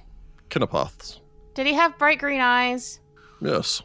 [0.50, 1.20] Kinopoths.
[1.54, 3.00] Did he have bright green eyes?
[3.42, 3.82] Yes.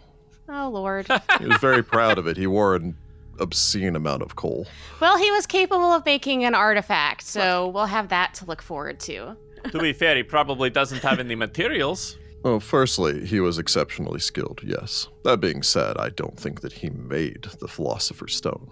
[0.49, 1.07] Oh lord.
[1.39, 2.37] He was very proud of it.
[2.37, 2.97] He wore an
[3.41, 4.67] obscene amount of coal.
[5.01, 8.99] well, he was capable of making an artifact, so we'll have that to look forward
[9.01, 9.37] to.
[9.73, 12.17] To be fair, he probably doesn't have any materials.
[12.43, 15.09] Well, firstly, he was exceptionally skilled, yes.
[15.25, 18.71] That being said, I don't think that he made the Philosopher's Stone.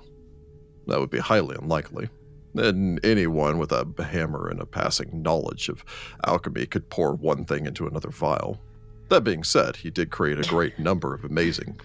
[0.86, 2.08] That would be highly unlikely.
[2.54, 5.84] And anyone with a hammer and a passing knowledge of
[6.24, 8.60] alchemy could pour one thing into another vial.
[9.08, 11.80] That being said, he did create a great number of amazing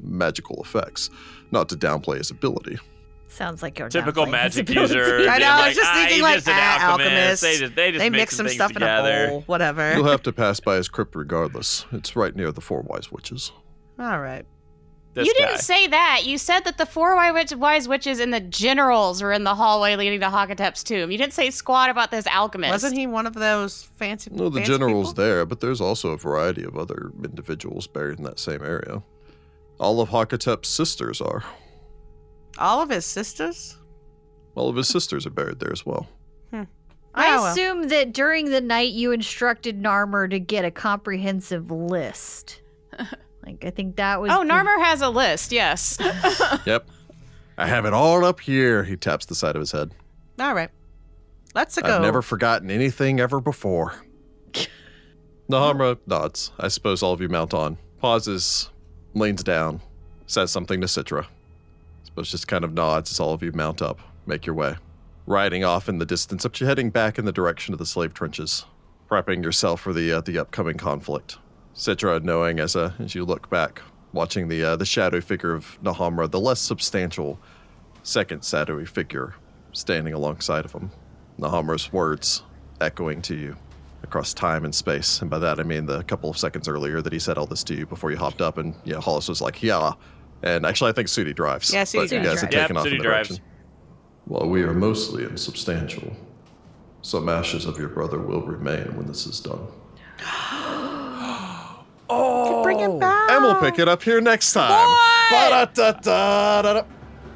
[0.00, 1.08] magical effects,
[1.52, 2.78] not to downplay his ability.
[3.32, 5.02] Sounds like your Typical magic user.
[5.30, 7.10] I being know, I was like, just "Ah, thinking he's like, just an ah, alchemist.
[7.12, 7.42] alchemist.
[7.42, 9.10] They just, they just They mix mix some things stuff together.
[9.10, 9.94] in a bowl, whatever.
[9.94, 11.86] You'll have to pass by his crypt regardless.
[11.92, 13.50] It's right near the Four Wise Witches.
[13.98, 14.44] All right.
[15.14, 15.46] This you guy.
[15.46, 16.22] didn't say that.
[16.24, 19.54] You said that the four wi- witch- wise witches and the generals were in the
[19.54, 21.10] hallway leading to Hakotep's tomb.
[21.10, 22.70] You didn't say squat about this alchemist.
[22.72, 24.30] Wasn't he one of those fancy?
[24.32, 25.24] No, the fancy general's people?
[25.24, 29.02] there, but there's also a variety of other individuals buried in that same area.
[29.78, 31.44] All of Hakotep's sisters are.
[32.58, 33.76] All of his sisters.
[34.54, 36.06] All of his sisters are buried there as well.
[36.50, 36.62] Hmm.
[37.14, 37.46] I Oh, well.
[37.52, 42.60] assume that during the night you instructed Narmer to get a comprehensive list.
[43.46, 44.30] like I think that was.
[44.32, 45.52] Oh, the- Narmer has a list.
[45.52, 45.98] Yes.
[46.66, 46.88] Yep.
[47.58, 48.82] I have it all up here.
[48.84, 49.92] He taps the side of his head.
[50.40, 50.70] All right.
[51.54, 51.96] Let's go.
[51.96, 53.94] I've never forgotten anything ever before.
[55.50, 56.50] Nahamra nods.
[56.58, 57.76] I suppose all of you mount on.
[57.98, 58.70] Pauses,
[59.14, 59.80] leans down,
[60.26, 61.26] says something to Citra.
[62.12, 64.76] Suppose just kind of nods as all of you mount up, make your way.
[65.26, 68.12] Riding off in the distance, up you're heading back in the direction of the slave
[68.12, 68.66] trenches,
[69.10, 71.38] prepping yourself for the uh, the upcoming conflict.
[71.74, 73.80] Citra knowing as uh, as you look back,
[74.12, 77.40] watching the uh, the shadow figure of Nahamra, the less substantial
[78.02, 79.34] second shadowy figure
[79.72, 80.90] standing alongside of him.
[81.38, 82.42] Nahamra's words
[82.80, 83.56] echoing to you
[84.02, 85.22] across time and space.
[85.22, 87.64] And by that, I mean the couple of seconds earlier that he said all this
[87.64, 88.58] to you before you hopped up.
[88.58, 89.92] And, you know, Hollis was like, yeah.
[90.42, 91.72] And actually, I think Sudi drives.
[91.72, 92.24] Yeah, Sudi you drives.
[92.26, 93.28] guys have Yep, taken off in Sudi the drives.
[93.28, 93.44] direction.
[94.26, 96.16] Well, we are mostly insubstantial.
[97.02, 99.66] Some ashes of your brother will remain when this is done.
[102.14, 102.62] Oh!
[102.62, 103.30] Bring him back.
[103.30, 104.68] And we'll pick it up here next time.
[105.30, 106.82] Ba-da-da-da-da-da.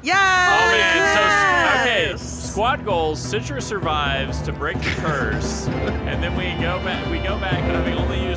[0.03, 0.13] Yeah.
[0.13, 3.19] Oh man, so okay, squad goals.
[3.19, 7.09] Citra survives to break the curse, and then we go back.
[7.09, 8.36] We go back having only used